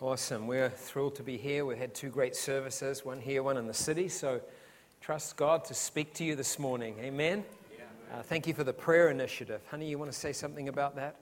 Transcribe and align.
Awesome. 0.00 0.46
We're 0.46 0.70
thrilled 0.70 1.16
to 1.16 1.24
be 1.24 1.36
here. 1.36 1.66
We've 1.66 1.76
had 1.76 1.92
two 1.92 2.08
great 2.08 2.36
services, 2.36 3.04
one 3.04 3.20
here, 3.20 3.42
one 3.42 3.56
in 3.56 3.66
the 3.66 3.74
city. 3.74 4.06
So 4.06 4.40
trust 5.00 5.36
God 5.36 5.64
to 5.64 5.74
speak 5.74 6.14
to 6.14 6.24
you 6.24 6.36
this 6.36 6.56
morning. 6.56 6.94
Amen. 7.00 7.44
Uh, 8.12 8.22
thank 8.22 8.46
you 8.46 8.54
for 8.54 8.62
the 8.62 8.72
prayer 8.72 9.10
initiative. 9.10 9.60
Honey, 9.68 9.90
you 9.90 9.98
want 9.98 10.12
to 10.12 10.16
say 10.16 10.32
something 10.32 10.68
about 10.68 10.94
that? 10.94 11.16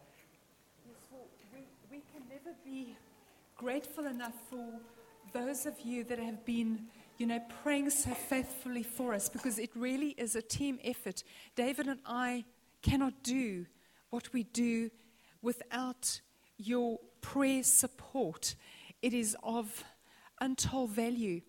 Yes, 0.87 0.95
well, 1.11 1.23
we, 1.55 1.61
we 1.91 2.03
can 2.13 2.29
never 2.29 2.55
be 2.67 2.95
grateful 3.57 4.05
enough 4.05 4.35
for 4.51 4.69
those 5.33 5.65
of 5.65 5.81
you 5.81 6.05
that 6.05 6.19
have 6.19 6.45
been, 6.45 6.81
you 7.17 7.27
know, 7.27 7.41
praying 7.63 7.89
so 7.89 8.11
faithfully 8.11 8.83
for 8.83 9.15
us 9.15 9.31
because 9.31 9.59
it 9.59 9.71
really 9.75 10.11
is 10.19 10.37
a 10.37 10.43
team 10.43 10.79
effort. 10.85 11.25
David 11.55 11.87
and 11.87 12.01
I 12.05 12.45
cannot 12.83 13.23
do 13.23 13.65
what 14.11 14.35
we 14.35 14.43
do 14.43 14.91
without 15.41 16.21
your 16.59 16.99
prayer 17.21 17.63
support. 17.63 18.55
It 19.03 19.13
is 19.13 19.37
of 19.43 19.85
untold 20.41 20.91
value. 20.91 21.41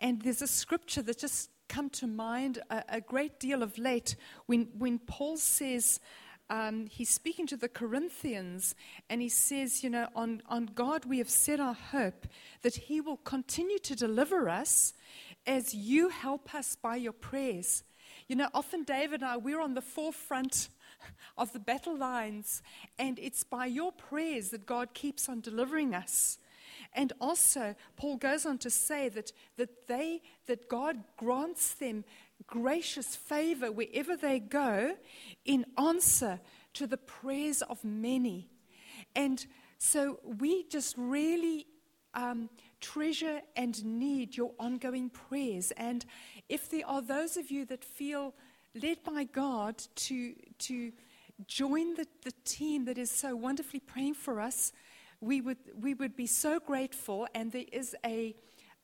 And 0.00 0.22
there's 0.22 0.42
a 0.42 0.46
scripture 0.46 1.02
that 1.02 1.18
just 1.18 1.50
come 1.68 1.90
to 1.90 2.06
mind 2.06 2.60
a, 2.70 2.82
a 2.88 3.00
great 3.00 3.40
deal 3.40 3.62
of 3.62 3.78
late 3.78 4.16
when, 4.46 4.68
when 4.76 4.98
Paul 4.98 5.36
says, 5.36 6.00
um, 6.48 6.86
he's 6.86 7.10
speaking 7.10 7.46
to 7.48 7.56
the 7.56 7.68
Corinthians, 7.68 8.74
and 9.10 9.20
he 9.20 9.28
says, 9.28 9.82
You 9.82 9.90
know, 9.90 10.08
on, 10.14 10.42
on 10.48 10.66
God 10.66 11.04
we 11.04 11.18
have 11.18 11.30
set 11.30 11.58
our 11.58 11.74
hope 11.74 12.26
that 12.62 12.76
He 12.76 13.00
will 13.00 13.16
continue 13.16 13.78
to 13.80 13.96
deliver 13.96 14.48
us 14.48 14.94
as 15.46 15.74
you 15.74 16.08
help 16.08 16.54
us 16.54 16.76
by 16.76 16.96
your 16.96 17.12
prayers. 17.12 17.82
You 18.28 18.36
know, 18.36 18.48
often 18.54 18.84
David 18.84 19.22
and 19.22 19.30
I, 19.30 19.36
we're 19.36 19.60
on 19.60 19.74
the 19.74 19.82
forefront 19.82 20.68
of 21.38 21.52
the 21.52 21.58
battle 21.58 21.96
lines, 21.96 22.62
and 22.98 23.18
it's 23.18 23.44
by 23.44 23.66
your 23.66 23.92
prayers 23.92 24.50
that 24.50 24.66
God 24.66 24.94
keeps 24.94 25.28
on 25.28 25.40
delivering 25.40 25.94
us. 25.94 26.38
And 26.92 27.12
also, 27.20 27.74
Paul 27.96 28.16
goes 28.16 28.46
on 28.46 28.58
to 28.58 28.70
say 28.70 29.08
that, 29.10 29.32
that, 29.56 29.86
they, 29.86 30.22
that 30.46 30.68
God 30.68 31.04
grants 31.16 31.74
them 31.74 32.04
gracious 32.46 33.16
favor 33.16 33.72
wherever 33.72 34.16
they 34.16 34.38
go 34.38 34.96
in 35.44 35.64
answer 35.78 36.40
to 36.74 36.86
the 36.86 36.96
prayers 36.96 37.62
of 37.62 37.82
many. 37.84 38.48
And 39.14 39.44
so 39.78 40.20
we 40.24 40.64
just 40.64 40.94
really 40.96 41.66
um, 42.14 42.48
treasure 42.80 43.40
and 43.56 43.84
need 43.84 44.36
your 44.36 44.52
ongoing 44.58 45.10
prayers. 45.10 45.72
And 45.72 46.04
if 46.48 46.70
there 46.70 46.86
are 46.86 47.02
those 47.02 47.36
of 47.36 47.50
you 47.50 47.64
that 47.66 47.84
feel 47.84 48.34
led 48.82 49.02
by 49.04 49.24
God 49.24 49.82
to, 49.96 50.34
to 50.58 50.92
join 51.46 51.94
the, 51.94 52.06
the 52.22 52.32
team 52.44 52.84
that 52.86 52.98
is 52.98 53.10
so 53.10 53.36
wonderfully 53.36 53.80
praying 53.80 54.14
for 54.14 54.40
us, 54.40 54.72
we 55.20 55.40
would, 55.40 55.58
we 55.80 55.94
would 55.94 56.16
be 56.16 56.26
so 56.26 56.60
grateful. 56.60 57.26
And 57.34 57.52
there 57.52 57.64
is 57.72 57.96
a, 58.04 58.34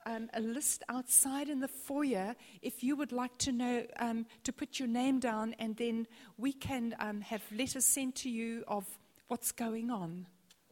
um, 0.07 0.29
a 0.35 0.41
list 0.41 0.83
outside 0.89 1.49
in 1.49 1.61
the 1.61 1.69
foyer 1.69 2.35
if 2.63 2.83
you 2.83 2.97
would 2.97 3.13
like 3.13 3.37
to 3.39 3.53
know 3.53 3.85
um, 3.99 4.27
to 4.45 4.53
put 4.53 4.79
your 4.79 4.89
name 4.89 5.21
down, 5.21 5.55
and 5.59 5.77
then 5.77 6.07
we 6.39 6.53
can 6.53 6.95
um, 6.99 7.21
have 7.21 7.43
letters 7.53 7.85
sent 7.85 8.15
to 8.17 8.31
you 8.31 8.65
of 8.69 8.87
what's 9.29 9.53
going 9.53 9.91
on. 9.91 10.27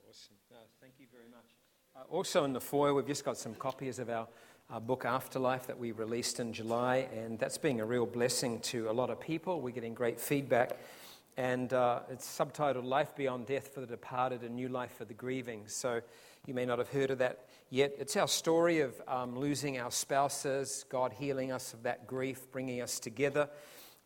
Awesome. 0.09 0.37
No, 0.51 0.57
thank 0.81 0.95
you 0.99 1.07
very 1.13 1.29
much. 1.31 1.45
Uh, 1.97 2.01
also, 2.13 2.45
in 2.45 2.53
the 2.53 2.61
foyer, 2.61 2.95
we've 2.95 3.07
just 3.07 3.25
got 3.25 3.37
some 3.37 3.55
copies 3.55 3.99
of 3.99 4.09
our 4.11 4.27
our 4.71 4.81
book 4.81 5.05
Afterlife 5.05 5.67
that 5.67 5.79
we 5.79 5.91
released 5.91 6.39
in 6.39 6.53
July, 6.53 7.09
and 7.13 7.39
that's 7.41 7.59
being 7.59 7.81
a 7.81 7.85
real 7.85 8.07
blessing 8.07 8.61
to 8.61 8.89
a 8.89 8.93
lot 8.93 9.11
of 9.11 9.19
people. 9.19 9.61
We're 9.61 9.71
getting 9.71 9.95
great 9.95 10.21
feedback. 10.21 10.79
And 11.37 11.73
uh, 11.73 12.01
it's 12.09 12.27
subtitled 12.27 12.85
Life 12.85 13.17
Beyond 13.17 13.47
Death 13.47 13.75
for 13.75 13.81
the 13.81 13.87
Departed 13.87 14.43
and 14.43 14.55
New 14.55 14.69
Life 14.69 14.93
for 14.97 15.05
the 15.05 15.15
Grieving. 15.15 15.65
So 15.67 16.03
you 16.47 16.55
may 16.55 16.67
not 16.67 16.79
have 16.79 16.89
heard 16.89 17.11
of 17.11 17.19
that 17.19 17.47
yet. 17.69 17.95
It's 17.99 18.17
our 18.17 18.29
story 18.29 18.79
of 18.81 18.95
um, 19.09 19.37
losing 19.37 19.81
our 19.81 19.91
spouses, 19.91 20.85
God 20.89 21.13
healing 21.19 21.51
us 21.51 21.75
of 21.75 21.83
that 21.83 22.07
grief, 22.07 22.47
bringing 22.53 22.81
us 22.81 23.01
together. 23.01 23.49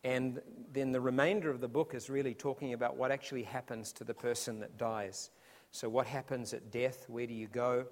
And 0.03 0.41
then 0.73 0.91
the 0.91 1.01
remainder 1.01 1.51
of 1.51 1.61
the 1.61 1.67
book 1.67 1.93
is 1.93 2.09
really 2.09 2.33
talking 2.33 2.73
about 2.73 2.97
what 2.97 3.11
actually 3.11 3.43
happens 3.43 3.91
to 3.93 4.03
the 4.03 4.15
person 4.15 4.59
that 4.61 4.77
dies. 4.77 5.29
So, 5.71 5.89
what 5.89 6.07
happens 6.07 6.53
at 6.53 6.71
death? 6.71 7.05
Where 7.07 7.27
do 7.27 7.33
you 7.33 7.47
go? 7.47 7.85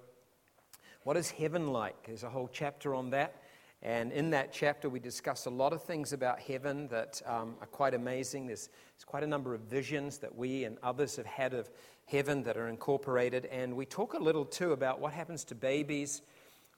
What 1.04 1.18
is 1.18 1.30
heaven 1.30 1.70
like? 1.70 2.06
There's 2.06 2.22
a 2.22 2.30
whole 2.30 2.48
chapter 2.50 2.94
on 2.94 3.10
that. 3.10 3.42
And 3.82 4.10
in 4.10 4.30
that 4.30 4.54
chapter, 4.54 4.88
we 4.88 5.00
discuss 5.00 5.44
a 5.44 5.50
lot 5.50 5.74
of 5.74 5.82
things 5.82 6.14
about 6.14 6.40
heaven 6.40 6.88
that 6.88 7.20
um, 7.26 7.56
are 7.60 7.66
quite 7.66 7.92
amazing. 7.92 8.46
There's, 8.46 8.70
there's, 8.96 9.04
quite 9.04 9.22
a 9.22 9.26
number 9.26 9.52
of 9.52 9.60
visions 9.60 10.16
that 10.18 10.34
we 10.34 10.64
and 10.64 10.78
others 10.82 11.16
have 11.16 11.26
had 11.26 11.52
of 11.52 11.68
heaven 12.06 12.42
that 12.44 12.56
are 12.56 12.68
incorporated. 12.68 13.44
And 13.52 13.76
we 13.76 13.84
talk 13.84 14.14
a 14.14 14.18
little 14.18 14.46
too 14.46 14.72
about 14.72 14.98
what 14.98 15.12
happens 15.12 15.44
to 15.44 15.54
babies 15.54 16.22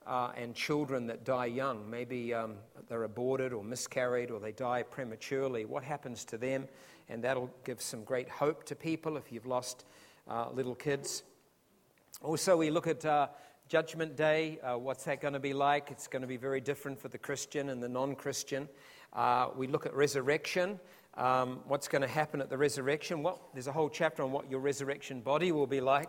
uh, 0.08 0.32
and 0.36 0.56
children 0.56 1.06
that 1.06 1.24
die 1.24 1.46
young. 1.46 1.88
Maybe 1.88 2.34
um, 2.34 2.56
they're 2.88 3.04
aborted 3.04 3.52
or 3.52 3.62
miscarried 3.62 4.32
or 4.32 4.40
they 4.40 4.50
die 4.50 4.82
prematurely. 4.82 5.66
What 5.66 5.84
happens 5.84 6.24
to 6.24 6.36
them? 6.36 6.66
And 7.08 7.22
that'll 7.22 7.54
give 7.64 7.80
some 7.80 8.02
great 8.02 8.28
hope 8.28 8.64
to 8.64 8.74
people 8.74 9.16
if 9.16 9.30
you've 9.30 9.46
lost 9.46 9.84
uh, 10.26 10.50
little 10.50 10.74
kids. 10.74 11.22
Also, 12.22 12.56
we 12.56 12.70
look 12.70 12.88
at 12.88 13.04
uh, 13.04 13.28
Judgment 13.68 14.14
Day, 14.14 14.60
uh, 14.62 14.78
what's 14.78 15.02
that 15.04 15.20
going 15.20 15.34
to 15.34 15.40
be 15.40 15.52
like? 15.52 15.90
It's 15.90 16.06
going 16.06 16.22
to 16.22 16.28
be 16.28 16.36
very 16.36 16.60
different 16.60 17.00
for 17.00 17.08
the 17.08 17.18
Christian 17.18 17.70
and 17.70 17.82
the 17.82 17.88
non 17.88 18.14
Christian. 18.14 18.68
Uh, 19.12 19.48
we 19.56 19.66
look 19.66 19.86
at 19.86 19.94
resurrection. 19.94 20.78
Um, 21.16 21.58
what's 21.66 21.88
going 21.88 22.02
to 22.02 22.08
happen 22.08 22.40
at 22.40 22.48
the 22.48 22.56
resurrection? 22.56 23.24
Well, 23.24 23.40
there's 23.54 23.66
a 23.66 23.72
whole 23.72 23.88
chapter 23.88 24.22
on 24.22 24.30
what 24.30 24.48
your 24.48 24.60
resurrection 24.60 25.20
body 25.20 25.50
will 25.50 25.66
be 25.66 25.80
like. 25.80 26.08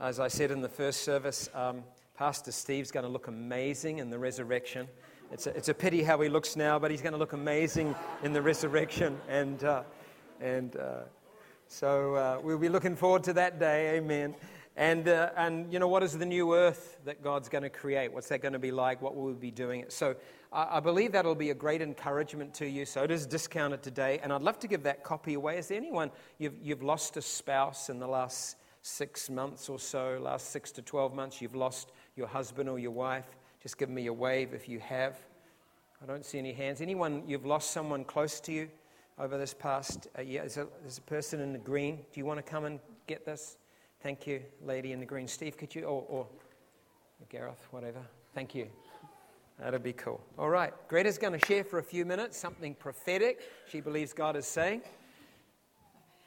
As 0.00 0.18
I 0.18 0.28
said 0.28 0.50
in 0.50 0.62
the 0.62 0.70
first 0.70 1.02
service, 1.02 1.50
um, 1.54 1.84
Pastor 2.16 2.50
Steve's 2.50 2.90
going 2.90 3.04
to 3.04 3.12
look 3.12 3.28
amazing 3.28 3.98
in 3.98 4.08
the 4.08 4.18
resurrection. 4.18 4.88
It's 5.30 5.46
a, 5.46 5.54
it's 5.54 5.68
a 5.68 5.74
pity 5.74 6.02
how 6.02 6.18
he 6.22 6.30
looks 6.30 6.56
now, 6.56 6.78
but 6.78 6.90
he's 6.90 7.02
going 7.02 7.12
to 7.12 7.18
look 7.18 7.34
amazing 7.34 7.94
in 8.22 8.32
the 8.32 8.40
resurrection. 8.40 9.20
And, 9.28 9.62
uh, 9.64 9.82
and 10.40 10.76
uh, 10.76 11.00
so 11.68 12.14
uh, 12.14 12.40
we'll 12.42 12.56
be 12.56 12.70
looking 12.70 12.96
forward 12.96 13.22
to 13.24 13.34
that 13.34 13.58
day. 13.58 13.96
Amen. 13.98 14.34
And, 14.76 15.08
uh, 15.08 15.30
and, 15.38 15.72
you 15.72 15.78
know, 15.78 15.88
what 15.88 16.02
is 16.02 16.18
the 16.18 16.26
new 16.26 16.54
earth 16.54 16.98
that 17.06 17.22
God's 17.22 17.48
going 17.48 17.62
to 17.62 17.70
create? 17.70 18.12
What's 18.12 18.28
that 18.28 18.42
going 18.42 18.52
to 18.52 18.58
be 18.58 18.70
like? 18.70 19.00
What 19.00 19.16
will 19.16 19.24
we 19.24 19.32
be 19.32 19.50
doing? 19.50 19.86
So 19.88 20.16
I, 20.52 20.76
I 20.76 20.80
believe 20.80 21.12
that'll 21.12 21.34
be 21.34 21.48
a 21.48 21.54
great 21.54 21.80
encouragement 21.80 22.52
to 22.54 22.68
you. 22.68 22.84
So 22.84 23.02
it 23.02 23.10
is 23.10 23.24
discounted 23.26 23.82
today. 23.82 24.20
And 24.22 24.34
I'd 24.34 24.42
love 24.42 24.58
to 24.60 24.68
give 24.68 24.82
that 24.82 25.02
copy 25.02 25.32
away. 25.32 25.56
Is 25.56 25.68
there 25.68 25.78
anyone, 25.78 26.10
you've, 26.38 26.58
you've 26.62 26.82
lost 26.82 27.16
a 27.16 27.22
spouse 27.22 27.88
in 27.88 27.98
the 27.98 28.06
last 28.06 28.56
six 28.82 29.30
months 29.30 29.70
or 29.70 29.78
so, 29.78 30.18
last 30.20 30.50
six 30.50 30.70
to 30.72 30.82
12 30.82 31.14
months, 31.14 31.40
you've 31.40 31.56
lost 31.56 31.92
your 32.14 32.26
husband 32.26 32.68
or 32.68 32.78
your 32.78 32.90
wife? 32.90 33.26
Just 33.62 33.78
give 33.78 33.88
me 33.88 34.06
a 34.08 34.12
wave 34.12 34.52
if 34.52 34.68
you 34.68 34.78
have. 34.80 35.16
I 36.02 36.06
don't 36.06 36.24
see 36.24 36.38
any 36.38 36.52
hands. 36.52 36.82
Anyone, 36.82 37.22
you've 37.26 37.46
lost 37.46 37.70
someone 37.70 38.04
close 38.04 38.40
to 38.40 38.52
you 38.52 38.68
over 39.18 39.38
this 39.38 39.54
past 39.54 40.08
uh, 40.18 40.20
year? 40.20 40.42
There's 40.42 40.58
there's 40.82 40.98
a 40.98 41.02
person 41.02 41.40
in 41.40 41.54
the 41.54 41.58
green. 41.58 41.96
Do 42.12 42.20
you 42.20 42.26
want 42.26 42.44
to 42.44 42.48
come 42.48 42.66
and 42.66 42.78
get 43.06 43.24
this? 43.24 43.56
Thank 44.06 44.28
you, 44.28 44.40
lady 44.64 44.92
in 44.92 45.00
the 45.00 45.04
green. 45.04 45.26
Steve, 45.26 45.56
could 45.56 45.74
you, 45.74 45.82
or, 45.82 46.04
or 46.08 46.28
Gareth, 47.28 47.66
whatever. 47.72 47.98
Thank 48.36 48.54
you. 48.54 48.68
That'd 49.58 49.82
be 49.82 49.94
cool. 49.94 50.20
All 50.38 50.48
right. 50.48 50.72
Greta's 50.86 51.18
going 51.18 51.36
to 51.36 51.44
share 51.44 51.64
for 51.64 51.80
a 51.80 51.82
few 51.82 52.04
minutes 52.04 52.38
something 52.38 52.76
prophetic 52.76 53.40
she 53.68 53.80
believes 53.80 54.12
God 54.12 54.36
is 54.36 54.46
saying. 54.46 54.82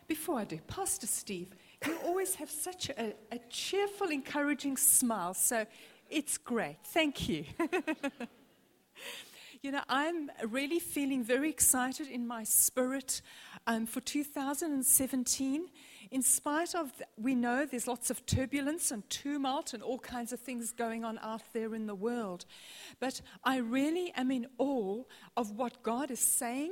Before 0.09 0.39
I 0.39 0.43
do, 0.43 0.59
Pastor 0.67 1.07
Steve, 1.07 1.51
you 1.87 1.97
always 2.03 2.35
have 2.35 2.51
such 2.51 2.89
a, 2.89 3.13
a 3.31 3.39
cheerful, 3.49 4.09
encouraging 4.09 4.75
smile. 4.75 5.33
So 5.33 5.65
it's 6.09 6.37
great. 6.37 6.79
Thank 6.83 7.29
you. 7.29 7.45
you 9.61 9.71
know, 9.71 9.83
I'm 9.87 10.29
really 10.49 10.79
feeling 10.79 11.23
very 11.23 11.49
excited 11.49 12.09
in 12.09 12.27
my 12.27 12.43
spirit 12.43 13.21
um, 13.69 13.85
for 13.85 14.01
2017 14.01 15.69
in 16.09 16.23
spite 16.23 16.73
of, 16.73 16.91
we 17.17 17.35
know 17.35 17.67
there's 17.67 17.87
lots 17.87 18.09
of 18.09 18.25
turbulence 18.25 18.89
and 18.89 19.07
tumult 19.11 19.75
and 19.75 19.83
all 19.83 19.99
kinds 19.99 20.33
of 20.33 20.39
things 20.39 20.71
going 20.71 21.05
on 21.05 21.19
out 21.19 21.43
there 21.53 21.75
in 21.75 21.85
the 21.85 21.93
world. 21.93 22.45
But 22.99 23.21
I 23.43 23.57
really 23.57 24.11
am 24.15 24.31
in 24.31 24.47
awe 24.57 25.03
of 25.37 25.51
what 25.51 25.83
God 25.83 26.09
is 26.09 26.19
saying 26.19 26.71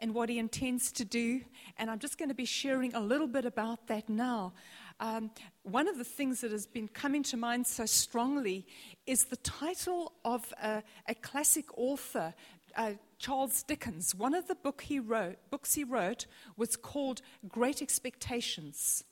and 0.00 0.14
what 0.14 0.30
He 0.30 0.38
intends 0.38 0.90
to 0.92 1.04
do. 1.04 1.42
And 1.76 1.90
I'm 1.90 1.98
just 1.98 2.16
going 2.16 2.30
to 2.30 2.34
be 2.34 2.46
sharing 2.46 2.94
a 2.94 3.00
little 3.00 3.26
bit 3.26 3.44
about 3.44 3.86
that 3.88 4.08
now. 4.08 4.54
Um, 5.00 5.30
one 5.62 5.86
of 5.86 5.98
the 5.98 6.04
things 6.04 6.40
that 6.40 6.50
has 6.50 6.66
been 6.66 6.88
coming 6.88 7.22
to 7.24 7.36
mind 7.36 7.66
so 7.66 7.84
strongly 7.84 8.66
is 9.06 9.26
the 9.26 9.36
title 9.36 10.12
of 10.24 10.52
a, 10.62 10.82
a 11.06 11.14
classic 11.14 11.66
author, 11.76 12.34
uh, 12.78 12.92
Charles 13.18 13.62
Dickens, 13.64 14.14
one 14.14 14.34
of 14.34 14.46
the 14.46 14.54
book 14.54 14.82
he 14.82 15.00
wrote, 15.00 15.36
books 15.50 15.74
he 15.74 15.84
wrote 15.84 16.26
was 16.56 16.76
called 16.76 17.20
Great 17.46 17.82
Expectations. 17.82 19.04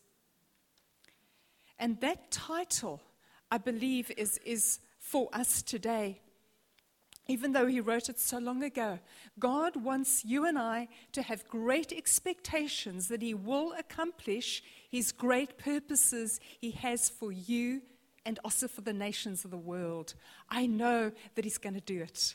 And 1.78 2.00
that 2.00 2.30
title, 2.30 3.02
I 3.50 3.58
believe, 3.58 4.10
is, 4.16 4.38
is 4.46 4.78
for 4.98 5.28
us 5.32 5.62
today. 5.62 6.20
Even 7.28 7.52
though 7.52 7.66
he 7.66 7.80
wrote 7.80 8.08
it 8.08 8.20
so 8.20 8.38
long 8.38 8.62
ago, 8.62 9.00
God 9.38 9.74
wants 9.74 10.24
you 10.24 10.46
and 10.46 10.56
I 10.56 10.86
to 11.10 11.22
have 11.22 11.48
great 11.48 11.92
expectations 11.92 13.08
that 13.08 13.20
he 13.20 13.34
will 13.34 13.74
accomplish 13.76 14.62
his 14.88 15.10
great 15.10 15.58
purposes 15.58 16.38
he 16.60 16.70
has 16.70 17.08
for 17.08 17.32
you 17.32 17.82
and 18.26 18.38
also 18.44 18.68
for 18.68 18.80
the 18.80 18.92
nations 18.92 19.44
of 19.44 19.50
the 19.50 19.56
world. 19.56 20.14
I 20.50 20.66
know 20.66 21.12
that 21.36 21.44
He's 21.44 21.58
going 21.58 21.76
to 21.76 21.80
do 21.80 22.02
it. 22.02 22.34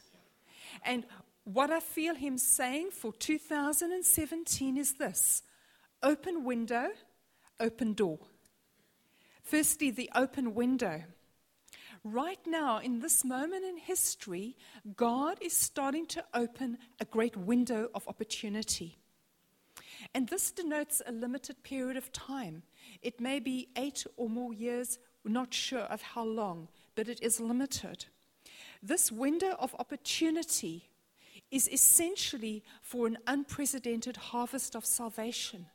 And 0.84 1.06
what 1.44 1.72
I 1.72 1.80
feel 1.80 2.16
Him 2.16 2.38
saying 2.38 2.92
for 2.92 3.14
2017 3.14 4.78
is 4.78 4.94
this 4.94 5.44
open 6.04 6.44
window, 6.44 6.90
open 7.60 7.94
door. 7.94 8.20
Firstly, 9.44 9.92
the 9.92 10.10
open 10.16 10.54
window. 10.54 11.04
Right 12.04 12.40
now, 12.48 12.80
in 12.80 13.00
this 13.00 13.24
moment 13.24 13.64
in 13.64 13.78
history, 13.78 14.56
God 14.96 15.38
is 15.40 15.56
starting 15.56 16.08
to 16.08 16.24
open 16.34 16.80
a 17.00 17.06
great 17.06 17.38
window 17.38 17.90
of 17.94 18.08
opportunity. 18.08 18.98
And 20.14 20.28
this 20.28 20.52
denotes 20.52 21.02
a 21.06 21.12
limited 21.12 21.62
period 21.64 21.98
of 21.98 22.12
time. 22.12 22.64
It 23.02 23.20
may 23.22 23.40
be 23.40 23.70
eight 23.76 24.06
or 24.18 24.30
more 24.30 24.54
years, 24.54 24.98
not 25.24 25.54
sure 25.54 25.82
of 25.82 26.02
how 26.02 26.24
long, 26.24 26.70
but 26.96 27.08
it 27.08 27.22
is 27.22 27.40
limited. 27.40 28.06
This 28.82 29.12
window 29.12 29.56
of 29.60 29.76
opportunity 29.80 30.90
is 31.52 31.70
essentially 31.70 32.64
for 32.82 33.08
an 33.08 33.18
unprecedented 33.28 34.18
harvest 34.18 34.76
of 34.76 34.86
salvation. 34.86 35.68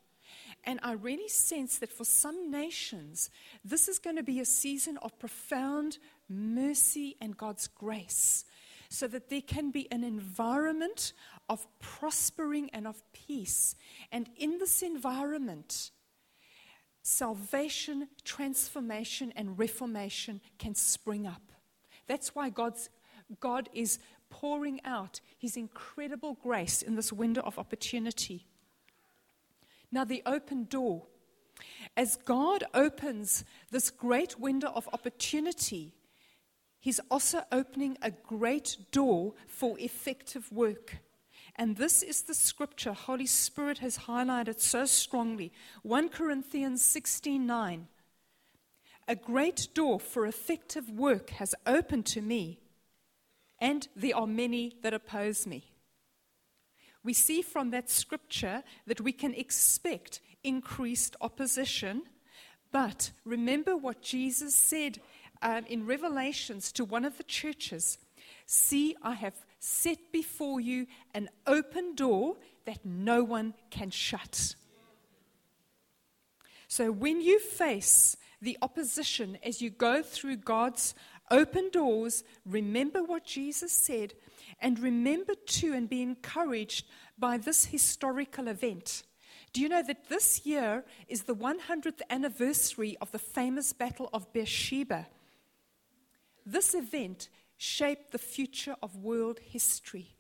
And 0.65 0.81
I 0.83 0.93
really 0.93 1.29
sense 1.29 1.79
that 1.79 1.93
for 1.93 2.05
some 2.05 2.51
nations, 2.51 3.31
this 3.65 3.87
is 3.87 3.99
going 3.99 4.17
to 4.17 4.23
be 4.23 4.41
a 4.41 4.45
season 4.45 4.97
of 4.99 5.19
profound 5.19 5.99
mercy 6.29 7.17
and 7.21 7.37
God's 7.37 7.69
grace, 7.69 8.45
so 8.89 9.07
that 9.09 9.31
there 9.31 9.43
can 9.43 9.71
be 9.71 9.91
an 9.93 10.03
environment 10.03 11.13
of 11.49 11.67
prospering 11.79 12.71
and 12.71 12.87
of 12.87 13.01
peace. 13.13 13.77
And 14.11 14.29
in 14.37 14.59
this 14.59 14.83
environment, 14.83 15.91
salvation, 17.03 18.09
transformation, 18.25 19.33
and 19.37 19.57
reformation 19.59 20.41
can 20.59 20.75
spring 20.75 21.27
up. 21.27 21.43
That's 22.09 22.35
why 22.35 22.51
God's, 22.51 22.89
God 23.41 23.69
is 23.73 23.99
pouring 24.31 24.81
out 24.85 25.21
his 25.39 25.57
incredible 25.57 26.35
grace 26.43 26.83
in 26.83 26.97
this 26.97 27.13
window 27.13 27.43
of 27.43 27.59
opportunity. 27.59 28.47
Now, 29.91 30.05
the 30.05 30.23
open 30.27 30.65
door. 30.65 31.07
As 31.97 32.17
God 32.17 32.65
opens 32.75 33.45
this 33.71 33.91
great 33.91 34.39
window 34.39 34.71
of 34.75 34.89
opportunity, 34.93 35.95
He's 36.87 37.01
also 37.11 37.43
opening 37.51 37.99
a 38.01 38.13
great 38.13 38.77
door 38.93 39.35
for 39.49 39.77
effective 39.81 40.53
work. 40.53 40.99
And 41.57 41.77
this 41.77 42.01
is 42.01 42.23
the 42.23 42.33
scripture 42.33 42.93
Holy 42.93 43.27
Spirit 43.27 43.79
has 43.79 43.99
highlighted 43.99 44.61
so 44.61 44.85
strongly. 44.85 45.53
1 45.83 46.11
Corinthians 46.11 46.85
16:9. 46.85 47.89
A 49.09 49.17
great 49.17 49.67
door 49.75 49.99
for 49.99 50.27
effective 50.27 50.89
work 50.89 51.31
has 51.31 51.57
opened 51.67 52.07
to 52.07 52.21
me, 52.21 52.61
and 53.59 53.89
there 53.97 54.17
are 54.17 54.27
many 54.27 54.77
that 54.83 54.95
oppose 54.95 55.47
me. 55.47 55.73
We 57.03 57.13
see 57.13 57.43
from 57.43 57.71
that 57.71 57.89
scripture 57.89 58.63
that 58.87 59.01
we 59.01 59.13
can 59.13 59.35
expect 59.35 60.21
increased 60.43 61.17
opposition, 61.21 62.03
but 62.73 63.11
remember 63.25 63.77
what 63.77 64.03
Jesus 64.03 64.55
said 64.55 65.01
um, 65.43 65.65
in 65.67 65.87
Revelations 65.87 66.73
to 66.73 66.85
one 66.85 67.05
of 67.05 67.17
the 67.17 67.25
churches 67.25 67.99
See, 68.47 68.95
I 69.03 69.15
have 69.15 69.35
set 69.59 70.13
before 70.13 70.61
you 70.61 70.87
an 71.15 71.29
open 71.47 71.97
door 71.97 72.37
that 72.65 72.85
no 72.85 73.25
one 73.25 73.55
can 73.71 73.91
shut. 73.91 74.55
So 76.69 76.93
when 76.93 77.21
you 77.21 77.41
face 77.41 78.17
the 78.41 78.57
opposition 78.63 79.39
as 79.43 79.61
you 79.61 79.71
go 79.71 80.03
through 80.03 80.37
God's 80.37 80.95
open 81.31 81.71
doors, 81.71 82.25
remember 82.45 83.03
what 83.03 83.25
Jesus 83.25 83.73
said, 83.73 84.15
and 84.61 84.79
remember 84.79 85.35
too 85.47 85.73
and 85.73 85.89
be 85.89 86.03
encouraged 86.03 86.87
by 87.19 87.37
this 87.37 87.67
historical 87.67 88.49
event. 88.49 89.03
Do 89.53 89.61
you 89.61 89.69
know 89.69 89.83
that 89.83 90.09
this 90.09 90.45
year 90.45 90.85
is 91.09 91.23
the 91.23 91.35
100th 91.35 92.03
anniversary 92.11 92.97
of 93.01 93.11
the 93.13 93.19
famous 93.19 93.73
Battle 93.73 94.11
of 94.13 94.33
Beersheba? 94.33 95.07
This 96.45 96.75
event 96.75 97.29
shaped 97.57 98.13
the 98.13 98.19
future 98.19 98.77
of 98.83 98.97
world 98.97 99.41
history. 99.43 100.15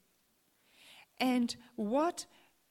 And 1.20 1.54
what 1.76 2.26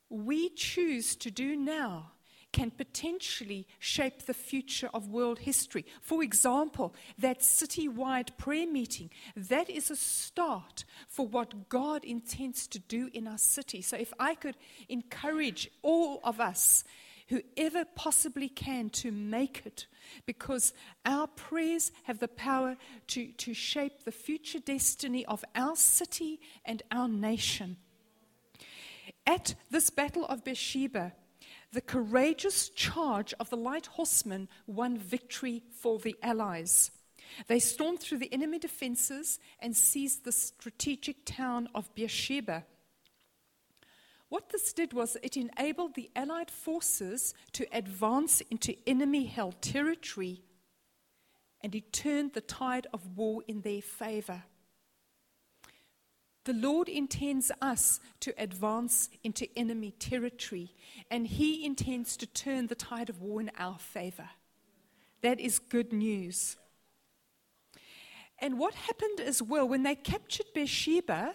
we 0.10 0.50
choose 0.50 1.16
to 1.18 1.32
do 1.32 1.56
now 1.56 2.12
can 2.56 2.72
potentially 2.72 3.68
shape 3.80 4.22
the 4.22 4.34
future 4.34 4.90
of 4.94 5.10
world 5.10 5.40
history. 5.40 5.86
For 6.02 6.24
example, 6.24 6.96
that 7.20 7.42
citywide 7.42 8.38
prayer 8.38 8.66
meeting, 8.66 9.10
that 9.36 9.70
is 9.70 9.92
a 9.92 9.98
start 9.98 10.86
for 11.10 11.28
what 11.28 11.68
God 11.68 12.06
intends 12.06 12.66
to 12.68 12.80
do 12.80 13.10
in 13.14 13.28
our 13.28 13.38
city. 13.38 13.82
So 13.82 13.98
if 13.98 14.14
I 14.18 14.36
could 14.36 14.56
encourage 14.88 15.70
all 15.82 16.22
of 16.24 16.40
us 16.40 16.86
whoever 17.28 17.84
possibly 17.84 18.48
can 18.48 18.90
to 18.92 19.12
make 19.12 19.64
it, 19.66 19.88
because 20.26 20.72
our 21.06 21.28
prayers 21.28 21.92
have 22.04 22.20
the 22.20 22.30
power 22.30 22.78
to, 23.08 23.34
to 23.34 23.54
shape 23.54 24.06
the 24.06 24.14
future 24.14 24.60
destiny 24.60 25.26
of 25.26 25.44
our 25.56 25.76
city 25.76 26.40
and 26.64 26.84
our 26.90 27.10
nation. 27.10 27.76
At 29.28 29.56
this 29.70 29.90
Battle 29.90 30.26
of 30.28 30.46
Beersheba, 30.46 31.12
the 31.76 31.82
courageous 31.82 32.70
charge 32.70 33.34
of 33.38 33.50
the 33.50 33.58
light 33.58 33.86
horsemen 33.88 34.48
won 34.66 34.98
victory 34.98 35.62
for 35.82 36.00
the 36.00 36.16
Allies. 36.24 36.90
They 37.48 37.60
stormed 37.60 38.00
through 38.00 38.20
the 38.20 38.34
enemy 38.34 38.60
defenses 38.60 39.40
and 39.60 39.76
seized 39.76 40.24
the 40.24 40.32
strategic 40.32 41.26
town 41.26 41.68
of 41.76 41.94
Beersheba. 41.94 42.64
What 44.30 44.50
this 44.50 44.72
did 44.72 44.94
was 44.94 45.18
it 45.22 45.36
enabled 45.36 45.96
the 45.96 46.10
Allied 46.16 46.50
forces 46.50 47.34
to 47.52 47.68
advance 47.74 48.42
into 48.50 48.78
enemy 48.88 49.26
held 49.26 49.62
territory 49.62 50.44
and 51.62 51.76
it 51.76 51.92
turned 51.92 52.34
the 52.34 52.42
tide 52.42 52.88
of 52.94 53.18
war 53.18 53.42
in 53.50 53.62
their 53.62 53.82
favor. 53.82 54.44
The 56.46 56.54
Lord 56.54 56.88
intends 56.88 57.52
us 57.60 58.00
to 58.20 58.34
advance 58.38 59.10
into 59.24 59.48
enemy 59.58 59.92
territory, 59.92 60.74
and 61.10 61.28
He 61.28 61.66
intends 61.66 62.16
to 62.18 62.28
turn 62.28 62.68
the 62.68 62.76
tide 62.76 63.10
of 63.10 63.22
war 63.22 63.42
in 63.42 63.52
our 63.58 63.80
favor. 63.80 64.30
That 65.22 65.40
is 65.40 65.58
good 65.58 65.92
news. 65.92 66.56
And 68.40 68.60
what 68.60 68.76
happened 68.76 69.22
as 69.22 69.42
well, 69.42 69.68
when 69.68 69.84
they 69.84 69.96
captured 69.96 70.46
Beersheba, 70.54 71.34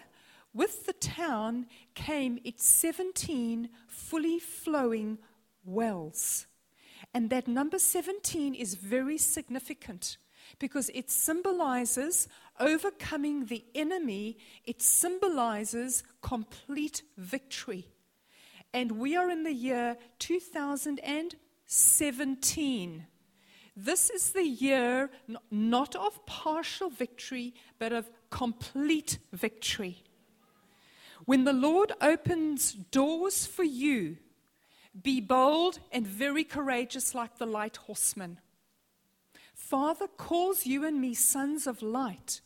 with 0.53 0.85
the 0.85 0.93
town 0.93 1.65
came 1.93 2.39
its 2.45 2.65
17 2.65 3.69
fully 3.87 4.39
flowing 4.39 5.17
wells. 5.65 6.47
And 7.13 7.29
that 7.29 7.47
number 7.47 7.79
17 7.79 8.55
is 8.55 8.75
very 8.75 9.17
significant 9.17 10.17
because 10.59 10.89
it 10.93 11.09
symbolizes 11.09 12.27
overcoming 12.61 13.47
the 13.47 13.65
enemy, 13.75 14.37
it 14.63 14.81
symbolizes 14.81 16.05
complete 16.21 17.01
victory. 17.17 17.89
And 18.73 18.93
we 18.93 19.17
are 19.17 19.29
in 19.29 19.43
the 19.43 19.53
year 19.53 19.97
2017. 20.19 23.05
This 23.75 24.09
is 24.09 24.31
the 24.31 24.47
year 24.47 25.09
not 25.49 25.95
of 25.95 26.25
partial 26.25 26.89
victory, 26.89 27.53
but 27.79 27.91
of 27.91 28.09
complete 28.29 29.17
victory. 29.33 30.03
When 31.25 31.43
the 31.43 31.53
Lord 31.53 31.91
opens 32.01 32.73
doors 32.73 33.45
for 33.45 33.63
you, 33.63 34.17
be 35.01 35.21
bold 35.21 35.79
and 35.91 36.05
very 36.05 36.43
courageous 36.43 37.15
like 37.15 37.37
the 37.37 37.45
light 37.45 37.77
horseman. 37.77 38.39
Father 39.53 40.07
calls 40.07 40.65
you 40.65 40.85
and 40.85 40.99
me 40.99 41.13
sons 41.13 41.67
of 41.67 41.81
light. 41.81 42.41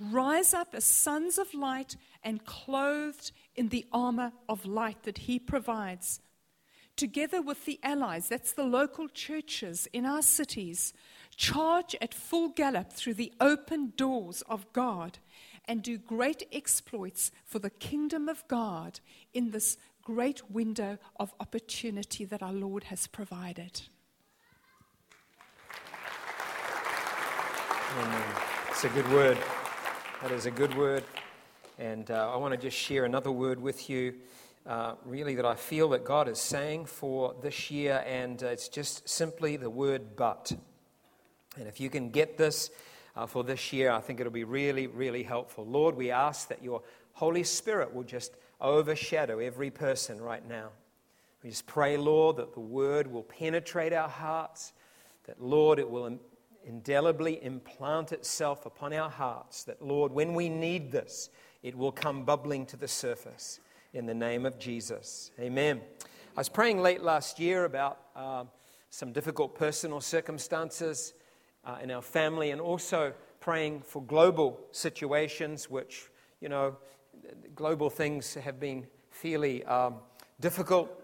Rise 0.00 0.52
up 0.52 0.74
as 0.74 0.84
sons 0.84 1.38
of 1.38 1.54
light 1.54 1.96
and 2.22 2.44
clothed 2.44 3.30
in 3.54 3.68
the 3.68 3.86
armor 3.92 4.32
of 4.48 4.66
light 4.66 5.04
that 5.04 5.18
He 5.18 5.38
provides. 5.38 6.20
Together 6.96 7.42
with 7.42 7.64
the 7.64 7.80
allies, 7.82 8.28
that's 8.28 8.52
the 8.52 8.64
local 8.64 9.08
churches 9.08 9.88
in 9.92 10.06
our 10.06 10.22
cities, 10.22 10.92
charge 11.36 11.96
at 12.00 12.14
full 12.14 12.48
gallop 12.48 12.92
through 12.92 13.14
the 13.14 13.32
open 13.40 13.92
doors 13.96 14.42
of 14.48 14.72
God 14.72 15.18
and 15.66 15.82
do 15.82 15.98
great 15.98 16.44
exploits 16.52 17.32
for 17.44 17.58
the 17.58 17.70
kingdom 17.70 18.28
of 18.28 18.46
God 18.48 19.00
in 19.32 19.50
this 19.50 19.76
great 20.02 20.50
window 20.50 20.98
of 21.16 21.34
opportunity 21.40 22.24
that 22.24 22.42
our 22.42 22.52
Lord 22.52 22.84
has 22.84 23.06
provided. 23.06 23.82
Amen. 27.96 28.22
It's 28.70 28.84
a 28.84 28.88
good 28.88 29.10
word. 29.10 29.38
That 30.22 30.32
is 30.32 30.46
a 30.46 30.50
good 30.50 30.76
word. 30.76 31.04
And 31.78 32.10
uh, 32.10 32.32
I 32.32 32.36
want 32.36 32.52
to 32.52 32.58
just 32.58 32.76
share 32.76 33.04
another 33.04 33.32
word 33.32 33.60
with 33.60 33.90
you, 33.90 34.14
uh, 34.66 34.94
really, 35.04 35.34
that 35.34 35.44
I 35.44 35.54
feel 35.54 35.88
that 35.90 36.04
God 36.04 36.28
is 36.28 36.38
saying 36.38 36.86
for 36.86 37.34
this 37.42 37.70
year, 37.70 38.02
and 38.06 38.42
uh, 38.42 38.46
it's 38.46 38.68
just 38.68 39.08
simply 39.08 39.56
the 39.56 39.68
word 39.68 40.16
but. 40.16 40.52
And 41.58 41.68
if 41.68 41.80
you 41.80 41.90
can 41.90 42.10
get 42.10 42.38
this 42.38 42.70
uh, 43.16 43.26
for 43.26 43.44
this 43.44 43.72
year, 43.72 43.90
I 43.90 44.00
think 44.00 44.20
it'll 44.20 44.32
be 44.32 44.44
really, 44.44 44.86
really 44.86 45.24
helpful. 45.24 45.66
Lord, 45.66 45.96
we 45.96 46.10
ask 46.10 46.48
that 46.48 46.62
your 46.62 46.82
Holy 47.12 47.42
Spirit 47.42 47.92
will 47.92 48.04
just 48.04 48.34
overshadow 48.60 49.40
every 49.40 49.70
person 49.70 50.20
right 50.20 50.46
now. 50.48 50.68
We 51.42 51.50
just 51.50 51.66
pray, 51.66 51.96
Lord, 51.96 52.36
that 52.36 52.54
the 52.54 52.60
word 52.60 53.08
will 53.08 53.24
penetrate 53.24 53.92
our 53.92 54.08
hearts, 54.08 54.72
that, 55.26 55.42
Lord, 55.42 55.78
it 55.78 55.90
will 55.90 56.18
indelibly 56.66 57.42
implant 57.44 58.12
itself 58.12 58.66
upon 58.66 58.92
our 58.92 59.10
hearts, 59.10 59.64
that, 59.64 59.82
Lord, 59.82 60.12
when 60.12 60.34
we 60.34 60.48
need 60.48 60.92
this, 60.92 61.30
it 61.62 61.76
will 61.76 61.92
come 61.92 62.24
bubbling 62.24 62.66
to 62.66 62.76
the 62.76 62.88
surface 62.88 63.60
in 63.92 64.06
the 64.06 64.14
name 64.14 64.44
of 64.44 64.58
Jesus. 64.58 65.30
Amen. 65.38 65.80
I 66.36 66.40
was 66.40 66.48
praying 66.48 66.80
late 66.80 67.02
last 67.02 67.38
year 67.38 67.64
about 67.64 67.98
uh, 68.16 68.44
some 68.90 69.12
difficult 69.12 69.54
personal 69.54 70.00
circumstances 70.00 71.14
uh, 71.64 71.78
in 71.82 71.90
our 71.90 72.02
family 72.02 72.50
and 72.50 72.60
also 72.60 73.12
praying 73.40 73.82
for 73.82 74.02
global 74.02 74.60
situations, 74.72 75.70
which, 75.70 76.10
you 76.40 76.48
know, 76.48 76.76
global 77.54 77.90
things 77.90 78.34
have 78.34 78.58
been 78.58 78.86
fairly 79.10 79.64
um, 79.64 79.96
difficult 80.40 81.02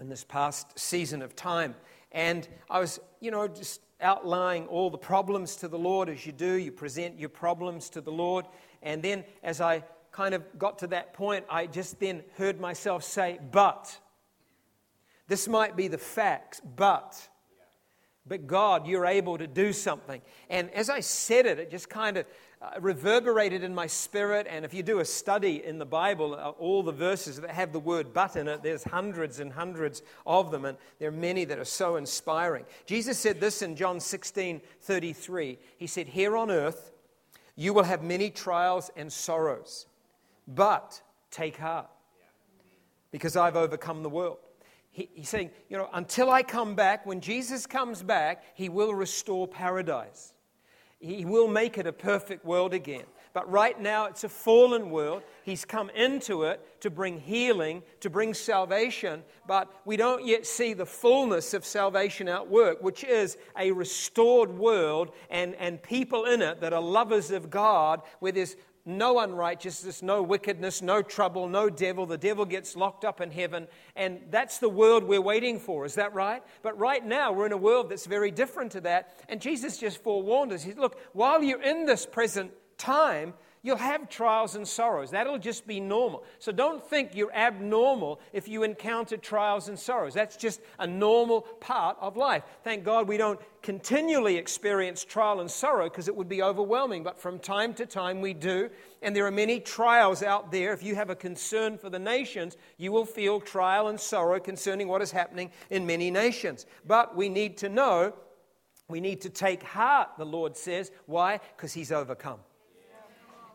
in 0.00 0.08
this 0.08 0.24
past 0.24 0.78
season 0.78 1.22
of 1.22 1.36
time. 1.36 1.74
And 2.12 2.48
I 2.68 2.80
was, 2.80 3.00
you 3.20 3.30
know, 3.30 3.46
just 3.48 3.80
outlining 4.00 4.66
all 4.66 4.90
the 4.90 4.98
problems 4.98 5.56
to 5.56 5.68
the 5.68 5.78
Lord 5.78 6.08
as 6.08 6.24
you 6.24 6.32
do. 6.32 6.54
You 6.54 6.72
present 6.72 7.18
your 7.18 7.28
problems 7.28 7.90
to 7.90 8.00
the 8.00 8.12
Lord. 8.12 8.46
And 8.82 9.02
then 9.02 9.24
as 9.42 9.60
I 9.60 9.84
kind 10.12 10.34
of 10.34 10.42
got 10.58 10.78
to 10.80 10.86
that 10.88 11.12
point, 11.12 11.44
I 11.50 11.66
just 11.66 11.98
then 12.00 12.22
heard 12.36 12.60
myself 12.60 13.04
say, 13.04 13.38
but. 13.50 13.98
This 15.26 15.46
might 15.46 15.76
be 15.76 15.88
the 15.88 15.98
facts, 15.98 16.60
but 16.76 17.28
but 18.28 18.46
God, 18.46 18.86
you're 18.86 19.06
able 19.06 19.38
to 19.38 19.46
do 19.46 19.72
something. 19.72 20.20
And 20.50 20.70
as 20.72 20.90
I 20.90 21.00
said 21.00 21.46
it, 21.46 21.58
it 21.58 21.70
just 21.70 21.88
kind 21.88 22.16
of 22.16 22.26
uh, 22.60 22.70
reverberated 22.80 23.62
in 23.62 23.74
my 23.74 23.86
spirit. 23.86 24.46
And 24.48 24.64
if 24.64 24.74
you 24.74 24.82
do 24.82 25.00
a 25.00 25.04
study 25.04 25.64
in 25.64 25.78
the 25.78 25.86
Bible, 25.86 26.34
uh, 26.34 26.50
all 26.50 26.82
the 26.82 26.92
verses 26.92 27.40
that 27.40 27.50
have 27.50 27.72
the 27.72 27.80
word 27.80 28.12
but 28.12 28.36
in 28.36 28.48
it, 28.48 28.62
there's 28.62 28.84
hundreds 28.84 29.40
and 29.40 29.52
hundreds 29.52 30.02
of 30.26 30.50
them. 30.50 30.64
And 30.64 30.76
there 30.98 31.08
are 31.08 31.12
many 31.12 31.44
that 31.44 31.58
are 31.58 31.64
so 31.64 31.96
inspiring. 31.96 32.64
Jesus 32.86 33.18
said 33.18 33.40
this 33.40 33.62
in 33.62 33.76
John 33.76 34.00
16 34.00 34.60
33. 34.80 35.58
He 35.76 35.86
said, 35.86 36.08
Here 36.08 36.36
on 36.36 36.50
earth, 36.50 36.92
you 37.56 37.72
will 37.72 37.84
have 37.84 38.02
many 38.02 38.30
trials 38.30 38.90
and 38.96 39.12
sorrows, 39.12 39.86
but 40.46 41.00
take 41.30 41.56
heart, 41.56 41.88
because 43.10 43.36
I've 43.36 43.56
overcome 43.56 44.02
the 44.02 44.08
world 44.08 44.38
he, 44.98 45.08
he's 45.14 45.28
saying, 45.28 45.50
you 45.68 45.76
know, 45.76 45.88
until 45.92 46.28
I 46.28 46.42
come 46.42 46.74
back, 46.74 47.06
when 47.06 47.20
Jesus 47.20 47.66
comes 47.66 48.02
back, 48.02 48.42
he 48.54 48.68
will 48.68 48.92
restore 48.92 49.46
paradise. 49.46 50.34
He 51.00 51.24
will 51.24 51.48
make 51.48 51.78
it 51.78 51.86
a 51.86 51.92
perfect 51.92 52.44
world 52.44 52.74
again. 52.74 53.04
But 53.32 53.50
right 53.50 53.80
now, 53.80 54.06
it's 54.06 54.24
a 54.24 54.28
fallen 54.28 54.90
world. 54.90 55.22
He's 55.44 55.64
come 55.64 55.90
into 55.90 56.42
it 56.42 56.80
to 56.80 56.90
bring 56.90 57.20
healing, 57.20 57.82
to 58.00 58.10
bring 58.10 58.34
salvation, 58.34 59.22
but 59.46 59.72
we 59.84 59.96
don't 59.96 60.26
yet 60.26 60.46
see 60.46 60.72
the 60.72 60.86
fullness 60.86 61.54
of 61.54 61.64
salvation 61.64 62.28
at 62.28 62.48
work, 62.48 62.82
which 62.82 63.04
is 63.04 63.36
a 63.56 63.70
restored 63.70 64.50
world 64.50 65.12
and, 65.30 65.54
and 65.56 65.80
people 65.82 66.24
in 66.24 66.42
it 66.42 66.60
that 66.60 66.72
are 66.72 66.82
lovers 66.82 67.30
of 67.30 67.50
God, 67.50 68.02
where 68.18 68.32
there's 68.32 68.56
no 68.88 69.18
unrighteousness, 69.20 70.02
no 70.02 70.22
wickedness, 70.22 70.80
no 70.80 71.02
trouble, 71.02 71.46
no 71.46 71.68
devil. 71.68 72.06
The 72.06 72.16
devil 72.16 72.46
gets 72.46 72.74
locked 72.74 73.04
up 73.04 73.20
in 73.20 73.30
heaven. 73.30 73.68
And 73.94 74.20
that's 74.30 74.58
the 74.58 74.68
world 74.68 75.04
we're 75.04 75.20
waiting 75.20 75.60
for. 75.60 75.84
Is 75.84 75.94
that 75.96 76.14
right? 76.14 76.42
But 76.62 76.78
right 76.78 77.04
now, 77.04 77.32
we're 77.32 77.46
in 77.46 77.52
a 77.52 77.58
world 77.58 77.90
that's 77.90 78.06
very 78.06 78.30
different 78.30 78.72
to 78.72 78.80
that. 78.80 79.14
And 79.28 79.40
Jesus 79.40 79.78
just 79.78 80.02
forewarned 80.02 80.52
us. 80.52 80.62
He 80.62 80.70
said, 80.70 80.78
Look, 80.78 80.98
while 81.12 81.42
you're 81.42 81.62
in 81.62 81.84
this 81.84 82.06
present 82.06 82.50
time, 82.78 83.34
You'll 83.68 83.76
have 83.76 84.08
trials 84.08 84.54
and 84.54 84.66
sorrows. 84.66 85.10
That'll 85.10 85.38
just 85.38 85.66
be 85.66 85.78
normal. 85.78 86.24
So 86.38 86.52
don't 86.52 86.82
think 86.82 87.14
you're 87.14 87.34
abnormal 87.34 88.18
if 88.32 88.48
you 88.48 88.62
encounter 88.62 89.18
trials 89.18 89.68
and 89.68 89.78
sorrows. 89.78 90.14
That's 90.14 90.38
just 90.38 90.62
a 90.78 90.86
normal 90.86 91.42
part 91.42 91.98
of 92.00 92.16
life. 92.16 92.44
Thank 92.64 92.82
God 92.82 93.06
we 93.06 93.18
don't 93.18 93.38
continually 93.60 94.38
experience 94.38 95.04
trial 95.04 95.40
and 95.40 95.50
sorrow 95.50 95.84
because 95.84 96.08
it 96.08 96.16
would 96.16 96.30
be 96.30 96.42
overwhelming. 96.42 97.02
But 97.02 97.20
from 97.20 97.38
time 97.38 97.74
to 97.74 97.84
time 97.84 98.22
we 98.22 98.32
do. 98.32 98.70
And 99.02 99.14
there 99.14 99.26
are 99.26 99.30
many 99.30 99.60
trials 99.60 100.22
out 100.22 100.50
there. 100.50 100.72
If 100.72 100.82
you 100.82 100.94
have 100.94 101.10
a 101.10 101.14
concern 101.14 101.76
for 101.76 101.90
the 101.90 101.98
nations, 101.98 102.56
you 102.78 102.90
will 102.90 103.04
feel 103.04 103.38
trial 103.38 103.88
and 103.88 104.00
sorrow 104.00 104.40
concerning 104.40 104.88
what 104.88 105.02
is 105.02 105.10
happening 105.10 105.50
in 105.68 105.86
many 105.86 106.10
nations. 106.10 106.64
But 106.86 107.14
we 107.14 107.28
need 107.28 107.58
to 107.58 107.68
know, 107.68 108.14
we 108.88 109.00
need 109.02 109.20
to 109.20 109.28
take 109.28 109.62
heart, 109.62 110.08
the 110.16 110.24
Lord 110.24 110.56
says. 110.56 110.90
Why? 111.04 111.40
Because 111.54 111.74
He's 111.74 111.92
overcome 111.92 112.38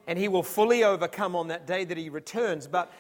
and 0.08 0.18
he 0.20 0.28
will 0.28 0.44
fully 0.44 0.84
overcome 0.84 1.36
on 1.36 1.48
that 1.48 1.68
day 1.68 1.84
that 1.84 1.98
he 1.98 2.10
returns. 2.10 2.68
But 2.68 2.92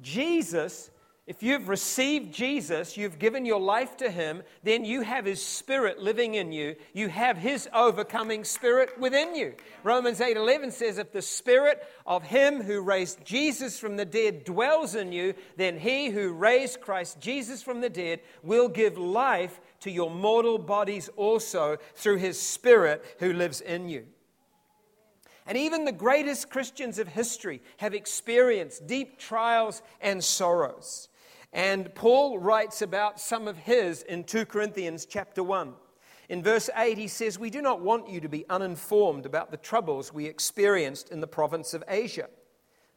Jesus, 0.00 0.90
if 1.28 1.42
you've 1.42 1.68
received 1.68 2.32
Jesus, 2.32 2.96
you've 2.96 3.18
given 3.18 3.44
your 3.44 3.60
life 3.60 3.98
to 3.98 4.10
him, 4.10 4.42
then 4.62 4.86
you 4.86 5.02
have 5.02 5.26
his 5.26 5.44
spirit 5.44 5.98
living 5.98 6.36
in 6.36 6.52
you. 6.52 6.74
You 6.94 7.08
have 7.08 7.36
his 7.36 7.68
overcoming 7.74 8.44
spirit 8.44 8.98
within 8.98 9.34
you. 9.34 9.54
Romans 9.82 10.20
8:11 10.20 10.70
says 10.72 10.96
if 10.96 11.12
the 11.12 11.20
spirit 11.20 11.86
of 12.06 12.22
him 12.22 12.62
who 12.62 12.80
raised 12.80 13.24
Jesus 13.26 13.78
from 13.78 13.96
the 13.96 14.06
dead 14.06 14.44
dwells 14.44 14.94
in 14.94 15.12
you, 15.12 15.34
then 15.56 15.78
he 15.78 16.08
who 16.08 16.32
raised 16.32 16.80
Christ 16.80 17.20
Jesus 17.20 17.62
from 17.62 17.82
the 17.82 17.90
dead 17.90 18.20
will 18.42 18.68
give 18.68 18.96
life 18.96 19.60
to 19.80 19.90
your 19.90 20.10
mortal 20.10 20.56
bodies 20.56 21.10
also 21.14 21.76
through 21.94 22.16
his 22.16 22.40
spirit 22.40 23.04
who 23.18 23.34
lives 23.34 23.60
in 23.60 23.90
you. 23.90 24.06
And 25.48 25.56
even 25.56 25.86
the 25.86 25.92
greatest 25.92 26.50
Christians 26.50 26.98
of 26.98 27.08
history 27.08 27.62
have 27.78 27.94
experienced 27.94 28.86
deep 28.86 29.18
trials 29.18 29.80
and 30.02 30.22
sorrows. 30.22 31.08
And 31.54 31.92
Paul 31.94 32.38
writes 32.38 32.82
about 32.82 33.18
some 33.18 33.48
of 33.48 33.56
his 33.56 34.02
in 34.02 34.24
2 34.24 34.44
Corinthians 34.44 35.06
chapter 35.06 35.42
1. 35.42 35.72
In 36.28 36.42
verse 36.42 36.68
8, 36.76 36.98
he 36.98 37.08
says, 37.08 37.38
We 37.38 37.48
do 37.48 37.62
not 37.62 37.80
want 37.80 38.10
you 38.10 38.20
to 38.20 38.28
be 38.28 38.44
uninformed 38.50 39.24
about 39.24 39.50
the 39.50 39.56
troubles 39.56 40.12
we 40.12 40.26
experienced 40.26 41.08
in 41.08 41.22
the 41.22 41.26
province 41.26 41.72
of 41.72 41.82
Asia. 41.88 42.28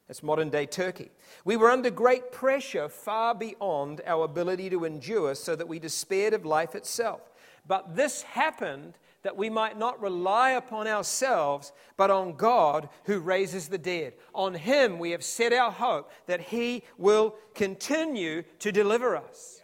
That's 0.10 0.22
modern 0.22 0.50
day 0.50 0.66
Turkey. 0.66 1.10
We 1.46 1.56
were 1.56 1.72
under 1.72 1.90
great 1.90 2.34
pressure 2.34 2.90
far 2.90 3.34
beyond 3.34 4.02
our 4.06 4.26
ability 4.26 4.70
to 4.72 4.84
endure, 4.84 5.36
so 5.36 5.56
that 5.56 5.70
we 5.70 5.80
despaired 5.80 6.34
of 6.34 6.46
life 6.46 6.76
itself. 6.76 7.31
But 7.68 7.96
this 7.96 8.24
happened 8.24 8.98
that 9.24 9.38
we 9.38 9.50
might 9.50 9.78
not 9.78 10.02
rely 10.02 10.52
upon 10.52 10.88
ourselves, 10.88 11.72
but 11.96 12.10
on 12.10 12.34
God 12.36 12.90
who 13.06 13.20
raises 13.20 13.68
the 13.68 13.78
dead. 13.78 14.14
On 14.34 14.54
Him 14.54 14.98
we 15.00 15.12
have 15.12 15.24
set 15.24 15.54
our 15.54 15.72
hope 15.72 16.12
that 16.26 16.42
He 16.42 16.84
will 16.98 17.36
continue 17.54 18.44
to 18.60 18.72
deliver 18.72 19.16
us. 19.16 19.61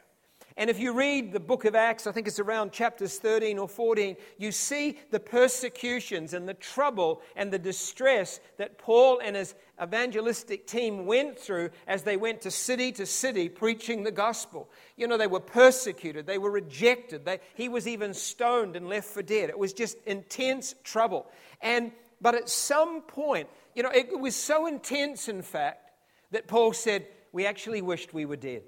And 0.57 0.71
if 0.71 0.79
you 0.79 0.91
read 0.91 1.31
the 1.31 1.39
book 1.39 1.65
of 1.65 1.75
Acts, 1.75 2.07
I 2.07 2.11
think 2.11 2.27
it's 2.27 2.39
around 2.39 2.71
chapters 2.71 3.19
13 3.19 3.59
or 3.59 3.67
14, 3.67 4.17
you 4.39 4.51
see 4.51 4.97
the 5.11 5.19
persecutions 5.19 6.33
and 6.33 6.49
the 6.49 6.55
trouble 6.55 7.21
and 7.35 7.53
the 7.53 7.59
distress 7.59 8.39
that 8.57 8.79
Paul 8.79 9.19
and 9.23 9.35
his 9.35 9.53
evangelistic 9.81 10.65
team 10.65 11.05
went 11.05 11.37
through 11.37 11.69
as 11.85 12.01
they 12.01 12.17
went 12.17 12.41
to 12.41 12.49
city 12.49 12.91
to 12.93 13.05
city 13.05 13.49
preaching 13.49 14.01
the 14.01 14.11
gospel. 14.11 14.67
You 14.95 15.07
know, 15.07 15.15
they 15.15 15.27
were 15.27 15.39
persecuted, 15.39 16.25
they 16.25 16.39
were 16.39 16.49
rejected, 16.49 17.23
they, 17.23 17.39
he 17.53 17.69
was 17.69 17.87
even 17.87 18.15
stoned 18.15 18.75
and 18.75 18.89
left 18.89 19.09
for 19.09 19.21
dead. 19.21 19.51
It 19.51 19.59
was 19.59 19.73
just 19.73 19.97
intense 20.07 20.73
trouble. 20.83 21.27
And 21.61 21.91
but 22.19 22.33
at 22.33 22.49
some 22.49 23.01
point, 23.01 23.47
you 23.75 23.83
know, 23.83 23.91
it 23.91 24.19
was 24.19 24.35
so 24.35 24.65
intense, 24.65 25.29
in 25.29 25.43
fact, 25.43 25.91
that 26.31 26.47
Paul 26.47 26.73
said, 26.73 27.05
We 27.31 27.45
actually 27.45 27.83
wished 27.83 28.11
we 28.11 28.25
were 28.25 28.35
dead 28.35 28.63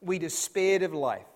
we 0.00 0.18
despaired 0.18 0.82
of 0.82 0.92
life. 0.92 1.26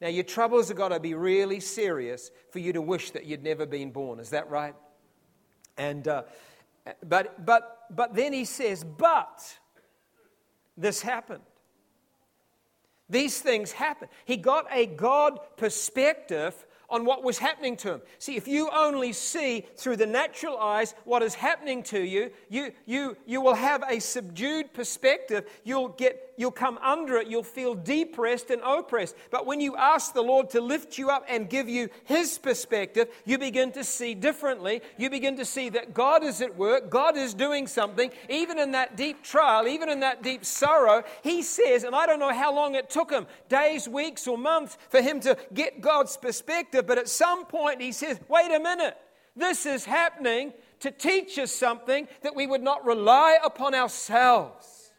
Now, 0.00 0.08
your 0.08 0.24
troubles 0.24 0.68
have 0.68 0.76
got 0.76 0.88
to 0.88 1.00
be 1.00 1.14
really 1.14 1.60
serious 1.60 2.30
for 2.50 2.60
you 2.60 2.72
to 2.72 2.80
wish 2.80 3.10
that 3.10 3.24
you'd 3.24 3.42
never 3.42 3.66
been 3.66 3.90
born. 3.90 4.20
Is 4.20 4.30
that 4.30 4.48
right? 4.48 4.74
And, 5.76 6.06
uh, 6.06 6.22
but, 7.04 7.44
but, 7.44 7.78
but 7.90 8.14
then 8.14 8.32
he 8.32 8.44
says, 8.44 8.84
but 8.84 9.58
this 10.76 11.02
happened. 11.02 11.42
These 13.10 13.40
things 13.40 13.72
happen. 13.72 14.08
He 14.24 14.36
got 14.36 14.66
a 14.70 14.86
God 14.86 15.40
perspective 15.56 16.66
on 16.90 17.04
what 17.04 17.22
was 17.22 17.38
happening 17.38 17.76
to 17.76 17.94
him. 17.94 18.02
See, 18.18 18.36
if 18.36 18.48
you 18.48 18.70
only 18.72 19.12
see 19.12 19.66
through 19.76 19.96
the 19.96 20.06
natural 20.06 20.56
eyes 20.58 20.94
what 21.04 21.22
is 21.22 21.34
happening 21.34 21.82
to 21.84 22.00
you, 22.00 22.30
you, 22.48 22.72
you, 22.86 23.16
you 23.26 23.40
will 23.40 23.54
have 23.54 23.84
a 23.86 24.00
subdued 24.00 24.72
perspective. 24.72 25.44
You'll, 25.64 25.88
get, 25.88 26.32
you'll 26.38 26.50
come 26.50 26.78
under 26.78 27.16
it. 27.16 27.28
You'll 27.28 27.42
feel 27.42 27.74
depressed 27.74 28.50
and 28.50 28.62
oppressed. 28.62 29.16
But 29.30 29.44
when 29.44 29.60
you 29.60 29.76
ask 29.76 30.14
the 30.14 30.22
Lord 30.22 30.48
to 30.50 30.62
lift 30.62 30.96
you 30.96 31.10
up 31.10 31.26
and 31.28 31.50
give 31.50 31.68
you 31.68 31.90
His 32.04 32.38
perspective, 32.38 33.08
you 33.26 33.38
begin 33.38 33.70
to 33.72 33.84
see 33.84 34.14
differently. 34.14 34.80
You 34.96 35.10
begin 35.10 35.36
to 35.36 35.44
see 35.44 35.68
that 35.70 35.92
God 35.92 36.24
is 36.24 36.40
at 36.40 36.56
work. 36.56 36.88
God 36.88 37.18
is 37.18 37.34
doing 37.34 37.66
something. 37.66 38.10
Even 38.30 38.58
in 38.58 38.72
that 38.72 38.96
deep 38.96 39.22
trial, 39.22 39.68
even 39.68 39.90
in 39.90 40.00
that 40.00 40.22
deep 40.22 40.44
sorrow, 40.44 41.02
He 41.22 41.42
says, 41.42 41.84
and 41.84 41.94
I 41.94 42.06
don't 42.06 42.20
know 42.20 42.32
how 42.32 42.54
long 42.54 42.74
it 42.74 42.88
took 42.88 43.10
Him 43.10 43.26
days, 43.50 43.86
weeks, 43.86 44.26
or 44.26 44.38
months 44.38 44.78
for 44.88 45.02
Him 45.02 45.20
to 45.20 45.36
get 45.52 45.82
God's 45.82 46.16
perspective 46.16 46.77
perspective, 46.82 46.86
but 46.86 46.98
at 46.98 47.08
some 47.08 47.46
point 47.46 47.80
he 47.80 47.92
says, 47.92 48.20
wait 48.28 48.50
a 48.52 48.60
minute, 48.60 48.96
this 49.36 49.66
is 49.66 49.84
happening 49.84 50.52
to 50.80 50.90
teach 50.90 51.38
us 51.38 51.52
something 51.52 52.08
that 52.22 52.34
we 52.34 52.46
would 52.46 52.62
not 52.62 52.84
rely 52.84 53.38
upon 53.44 53.74
ourselves. 53.74 54.92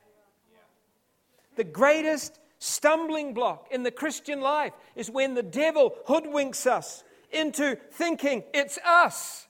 The 1.55 1.63
greatest 1.63 2.39
stumbling 2.59 3.33
block 3.33 3.67
in 3.71 3.83
the 3.83 3.91
Christian 3.91 4.41
life 4.41 4.74
is 4.95 5.09
when 5.09 5.33
the 5.33 5.43
devil 5.43 5.95
hoodwinks 6.07 6.67
us 6.67 7.03
into 7.31 7.77
thinking 7.91 8.43
it's 8.53 8.77
us. 8.86 9.48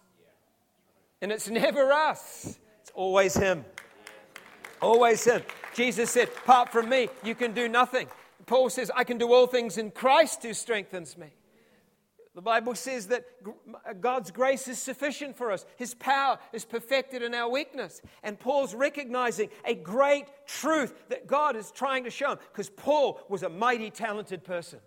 And 1.21 1.31
it's 1.31 1.49
never 1.49 1.91
us, 1.91 2.59
it's 2.81 2.91
always 2.93 3.35
him. 3.35 3.65
Always 4.81 5.25
him. 5.25 5.41
Jesus 5.73 6.11
said, 6.11 6.29
Apart 6.29 6.71
from 6.71 6.87
me, 6.87 7.09
you 7.23 7.35
can 7.35 7.53
do 7.53 7.67
nothing. 7.67 8.07
Paul 8.45 8.69
says, 8.69 8.89
I 8.95 9.03
can 9.03 9.17
do 9.17 9.33
all 9.33 9.45
things 9.45 9.77
in 9.77 9.91
Christ 9.91 10.43
who 10.43 10.53
strengthens 10.53 11.17
me. 11.17 11.27
The 12.39 12.43
Bible 12.43 12.73
says 12.73 13.07
that 13.07 13.25
uh, 13.45 13.91
God's 13.99 14.31
grace 14.31 14.69
is 14.69 14.79
sufficient 14.79 15.35
for 15.35 15.51
us. 15.51 15.65
His 15.75 15.93
power 15.93 16.39
is 16.53 16.63
perfected 16.63 17.21
in 17.21 17.35
our 17.35 17.49
weakness. 17.49 18.01
And 18.23 18.39
Paul's 18.39 18.73
recognizing 18.73 19.49
a 19.65 19.75
great 19.75 20.23
truth 20.47 20.93
that 21.09 21.27
God 21.27 21.57
is 21.57 21.69
trying 21.69 22.05
to 22.05 22.09
show 22.09 22.31
him 22.31 22.37
because 22.49 22.69
Paul 22.69 23.19
was 23.27 23.43
a 23.43 23.49
mighty 23.49 23.89
talented 23.89 24.45
person. 24.45 24.79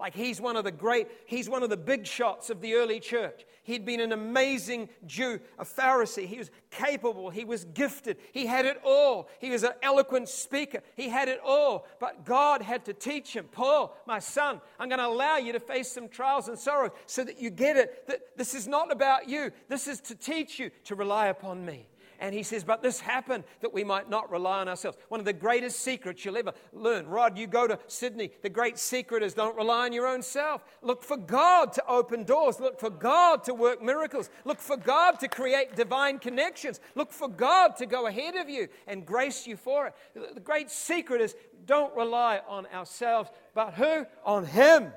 Like 0.00 0.14
he's 0.14 0.40
one 0.40 0.56
of 0.56 0.64
the 0.64 0.72
great, 0.72 1.08
he's 1.26 1.50
one 1.50 1.62
of 1.62 1.68
the 1.68 1.76
big 1.76 2.06
shots 2.06 2.48
of 2.48 2.62
the 2.62 2.72
early 2.72 3.00
church. 3.00 3.44
He'd 3.64 3.84
been 3.84 4.00
an 4.00 4.12
amazing 4.12 4.88
Jew, 5.06 5.38
a 5.58 5.64
Pharisee. 5.64 6.26
He 6.26 6.38
was 6.38 6.50
capable. 6.70 7.28
He 7.28 7.44
was 7.44 7.66
gifted. 7.66 8.16
He 8.32 8.46
had 8.46 8.64
it 8.64 8.80
all. 8.82 9.28
He 9.40 9.50
was 9.50 9.62
an 9.62 9.72
eloquent 9.82 10.30
speaker. 10.30 10.80
He 10.96 11.10
had 11.10 11.28
it 11.28 11.38
all. 11.44 11.86
But 12.00 12.24
God 12.24 12.62
had 12.62 12.86
to 12.86 12.94
teach 12.94 13.36
him 13.36 13.44
Paul, 13.52 13.94
my 14.06 14.20
son, 14.20 14.62
I'm 14.78 14.88
going 14.88 15.00
to 15.00 15.06
allow 15.06 15.36
you 15.36 15.52
to 15.52 15.60
face 15.60 15.92
some 15.92 16.08
trials 16.08 16.48
and 16.48 16.58
sorrows 16.58 16.92
so 17.04 17.22
that 17.22 17.38
you 17.38 17.50
get 17.50 17.76
it 17.76 18.06
that 18.06 18.38
this 18.38 18.54
is 18.54 18.66
not 18.66 18.90
about 18.90 19.28
you. 19.28 19.52
This 19.68 19.86
is 19.86 20.00
to 20.02 20.14
teach 20.14 20.58
you 20.58 20.70
to 20.84 20.94
rely 20.94 21.26
upon 21.26 21.62
me. 21.62 21.89
And 22.20 22.34
he 22.34 22.42
says, 22.42 22.64
But 22.64 22.82
this 22.82 23.00
happened 23.00 23.44
that 23.62 23.72
we 23.72 23.82
might 23.82 24.10
not 24.10 24.30
rely 24.30 24.60
on 24.60 24.68
ourselves. 24.68 24.98
One 25.08 25.20
of 25.20 25.26
the 25.26 25.32
greatest 25.32 25.80
secrets 25.80 26.22
you'll 26.22 26.36
ever 26.36 26.52
learn. 26.72 27.06
Rod, 27.06 27.38
you 27.38 27.46
go 27.46 27.66
to 27.66 27.78
Sydney. 27.86 28.30
The 28.42 28.50
great 28.50 28.78
secret 28.78 29.22
is 29.22 29.32
don't 29.32 29.56
rely 29.56 29.86
on 29.86 29.94
your 29.94 30.06
own 30.06 30.20
self. 30.20 30.62
Look 30.82 31.02
for 31.02 31.16
God 31.16 31.72
to 31.72 31.86
open 31.86 32.24
doors. 32.24 32.60
Look 32.60 32.78
for 32.78 32.90
God 32.90 33.42
to 33.44 33.54
work 33.54 33.82
miracles. 33.82 34.28
Look 34.44 34.60
for 34.60 34.76
God 34.76 35.18
to 35.20 35.28
create 35.28 35.74
divine 35.74 36.18
connections. 36.18 36.78
Look 36.94 37.10
for 37.10 37.26
God 37.26 37.76
to 37.78 37.86
go 37.86 38.06
ahead 38.06 38.36
of 38.36 38.50
you 38.50 38.68
and 38.86 39.06
grace 39.06 39.46
you 39.46 39.56
for 39.56 39.86
it. 39.86 39.94
The 40.34 40.40
great 40.40 40.70
secret 40.70 41.22
is 41.22 41.34
don't 41.64 41.96
rely 41.96 42.42
on 42.46 42.66
ourselves, 42.66 43.30
but 43.54 43.72
who? 43.74 44.04
On 44.24 44.44
Him. 44.44 44.92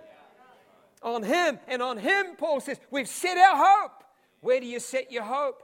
On 1.01 1.23
Him. 1.23 1.59
And 1.69 1.81
on 1.81 1.97
Him, 1.97 2.35
Paul 2.37 2.59
says, 2.59 2.81
we've 2.91 3.07
set 3.07 3.37
our 3.37 3.65
hope. 3.65 4.03
Where 4.41 4.59
do 4.59 4.67
you 4.67 4.81
set 4.81 5.09
your 5.09 5.23
hope? 5.23 5.62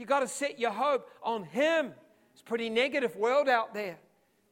You 0.00 0.06
got 0.06 0.20
to 0.20 0.28
set 0.28 0.58
your 0.58 0.70
hope 0.70 1.10
on 1.22 1.44
Him. 1.44 1.92
It's 2.32 2.40
a 2.40 2.44
pretty 2.44 2.70
negative 2.70 3.16
world 3.16 3.50
out 3.50 3.74
there. 3.74 3.98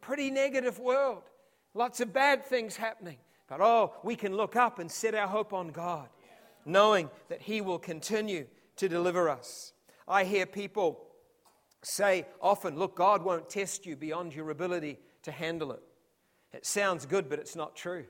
Pretty 0.02 0.30
negative 0.30 0.78
world. 0.78 1.22
Lots 1.72 2.00
of 2.00 2.12
bad 2.12 2.44
things 2.44 2.76
happening. 2.76 3.16
But 3.48 3.62
oh, 3.62 3.94
we 4.04 4.14
can 4.14 4.36
look 4.36 4.56
up 4.56 4.78
and 4.78 4.92
set 4.92 5.14
our 5.14 5.26
hope 5.26 5.54
on 5.54 5.68
God, 5.68 6.10
knowing 6.66 7.08
that 7.30 7.40
He 7.40 7.62
will 7.62 7.78
continue 7.78 8.46
to 8.76 8.90
deliver 8.90 9.30
us. 9.30 9.72
I 10.06 10.24
hear 10.24 10.44
people 10.44 11.00
say 11.80 12.26
often, 12.42 12.78
look, 12.78 12.94
God 12.94 13.24
won't 13.24 13.48
test 13.48 13.86
you 13.86 13.96
beyond 13.96 14.34
your 14.34 14.50
ability 14.50 14.98
to 15.22 15.32
handle 15.32 15.72
it. 15.72 15.82
It 16.52 16.66
sounds 16.66 17.06
good, 17.06 17.30
but 17.30 17.38
it's 17.38 17.56
not 17.56 17.74
true. 17.74 18.04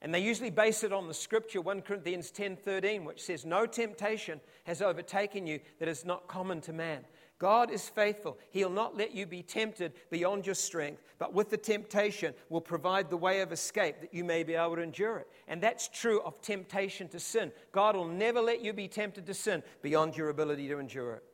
And 0.00 0.14
they 0.14 0.20
usually 0.20 0.50
base 0.50 0.84
it 0.84 0.92
on 0.92 1.08
the 1.08 1.14
scripture 1.14 1.60
1 1.60 1.82
Corinthians 1.82 2.30
10:13 2.30 3.04
which 3.04 3.22
says 3.22 3.44
no 3.44 3.66
temptation 3.66 4.40
has 4.64 4.80
overtaken 4.80 5.46
you 5.46 5.60
that 5.80 5.88
is 5.88 6.04
not 6.04 6.28
common 6.28 6.60
to 6.62 6.72
man. 6.72 7.04
God 7.38 7.70
is 7.70 7.88
faithful. 7.88 8.36
He'll 8.50 8.68
not 8.68 8.96
let 8.96 9.12
you 9.14 9.24
be 9.24 9.42
tempted 9.42 9.92
beyond 10.10 10.44
your 10.44 10.56
strength, 10.56 11.02
but 11.18 11.32
with 11.32 11.50
the 11.50 11.56
temptation 11.56 12.34
will 12.48 12.60
provide 12.60 13.08
the 13.08 13.16
way 13.16 13.40
of 13.40 13.52
escape 13.52 14.00
that 14.00 14.12
you 14.12 14.24
may 14.24 14.42
be 14.42 14.54
able 14.54 14.76
to 14.76 14.82
endure 14.82 15.18
it. 15.18 15.28
And 15.46 15.62
that's 15.62 15.88
true 15.88 16.20
of 16.22 16.40
temptation 16.40 17.08
to 17.08 17.20
sin. 17.20 17.52
God 17.70 17.94
will 17.94 18.08
never 18.08 18.40
let 18.40 18.60
you 18.60 18.72
be 18.72 18.88
tempted 18.88 19.24
to 19.26 19.34
sin 19.34 19.62
beyond 19.82 20.16
your 20.16 20.30
ability 20.30 20.66
to 20.68 20.78
endure 20.78 21.14
it. 21.14 21.24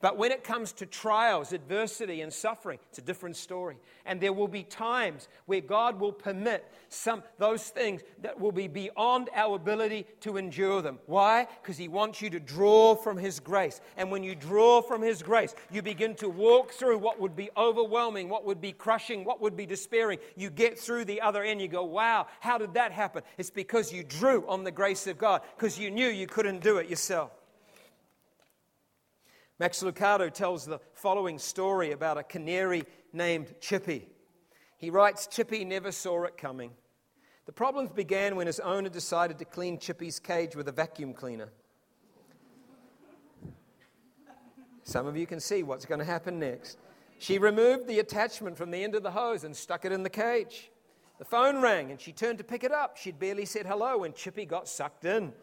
But 0.00 0.16
when 0.16 0.32
it 0.32 0.44
comes 0.44 0.72
to 0.74 0.86
trials, 0.86 1.52
adversity, 1.52 2.22
and 2.22 2.32
suffering, 2.32 2.78
it's 2.88 2.98
a 2.98 3.02
different 3.02 3.36
story. 3.36 3.76
And 4.06 4.18
there 4.18 4.32
will 4.32 4.48
be 4.48 4.62
times 4.62 5.28
where 5.44 5.60
God 5.60 6.00
will 6.00 6.12
permit 6.12 6.66
some 6.88 7.22
those 7.38 7.68
things 7.68 8.00
that 8.22 8.40
will 8.40 8.52
be 8.52 8.66
beyond 8.66 9.28
our 9.34 9.56
ability 9.56 10.06
to 10.20 10.38
endure 10.38 10.80
them. 10.80 10.98
Why? 11.04 11.46
Because 11.60 11.76
He 11.76 11.88
wants 11.88 12.22
you 12.22 12.30
to 12.30 12.40
draw 12.40 12.94
from 12.94 13.18
His 13.18 13.40
grace. 13.40 13.82
And 13.98 14.10
when 14.10 14.22
you 14.24 14.34
draw 14.34 14.80
from 14.80 15.02
His 15.02 15.22
grace, 15.22 15.54
you 15.70 15.82
begin 15.82 16.14
to 16.16 16.30
walk 16.30 16.72
through 16.72 16.98
what 16.98 17.20
would 17.20 17.36
be 17.36 17.50
overwhelming, 17.56 18.30
what 18.30 18.46
would 18.46 18.60
be 18.60 18.72
crushing, 18.72 19.24
what 19.24 19.42
would 19.42 19.56
be 19.56 19.66
despairing. 19.66 20.18
You 20.34 20.48
get 20.48 20.78
through 20.78 21.04
the 21.04 21.20
other 21.20 21.42
end. 21.42 21.60
You 21.60 21.68
go, 21.68 21.84
wow, 21.84 22.26
how 22.40 22.56
did 22.56 22.72
that 22.74 22.92
happen? 22.92 23.22
It's 23.36 23.50
because 23.50 23.92
you 23.92 24.02
drew 24.02 24.48
on 24.48 24.64
the 24.64 24.70
grace 24.70 25.06
of 25.06 25.18
God, 25.18 25.42
because 25.56 25.78
you 25.78 25.90
knew 25.90 26.08
you 26.08 26.26
couldn't 26.26 26.62
do 26.62 26.78
it 26.78 26.88
yourself. 26.88 27.32
Max 29.60 29.82
Lucado 29.82 30.32
tells 30.32 30.64
the 30.64 30.80
following 30.94 31.38
story 31.38 31.92
about 31.92 32.16
a 32.16 32.22
canary 32.22 32.82
named 33.12 33.52
Chippy. 33.60 34.08
He 34.78 34.88
writes 34.88 35.26
Chippy 35.26 35.66
never 35.66 35.92
saw 35.92 36.24
it 36.24 36.38
coming. 36.38 36.70
The 37.44 37.52
problems 37.52 37.90
began 37.90 38.36
when 38.36 38.46
his 38.46 38.58
owner 38.58 38.88
decided 38.88 39.38
to 39.38 39.44
clean 39.44 39.78
Chippy's 39.78 40.18
cage 40.18 40.56
with 40.56 40.68
a 40.68 40.72
vacuum 40.72 41.12
cleaner. 41.12 41.50
Some 44.82 45.06
of 45.06 45.14
you 45.14 45.26
can 45.26 45.40
see 45.40 45.62
what's 45.62 45.84
going 45.84 45.98
to 45.98 46.06
happen 46.06 46.38
next. 46.38 46.78
She 47.18 47.36
removed 47.36 47.86
the 47.86 47.98
attachment 47.98 48.56
from 48.56 48.70
the 48.70 48.82
end 48.82 48.94
of 48.94 49.02
the 49.02 49.10
hose 49.10 49.44
and 49.44 49.54
stuck 49.54 49.84
it 49.84 49.92
in 49.92 50.02
the 50.02 50.08
cage. 50.08 50.70
The 51.18 51.26
phone 51.26 51.60
rang 51.60 51.90
and 51.90 52.00
she 52.00 52.12
turned 52.12 52.38
to 52.38 52.44
pick 52.44 52.64
it 52.64 52.72
up. 52.72 52.96
She'd 52.96 53.18
barely 53.18 53.44
said 53.44 53.66
hello 53.66 53.98
when 53.98 54.14
Chippy 54.14 54.46
got 54.46 54.68
sucked 54.68 55.04
in. 55.04 55.34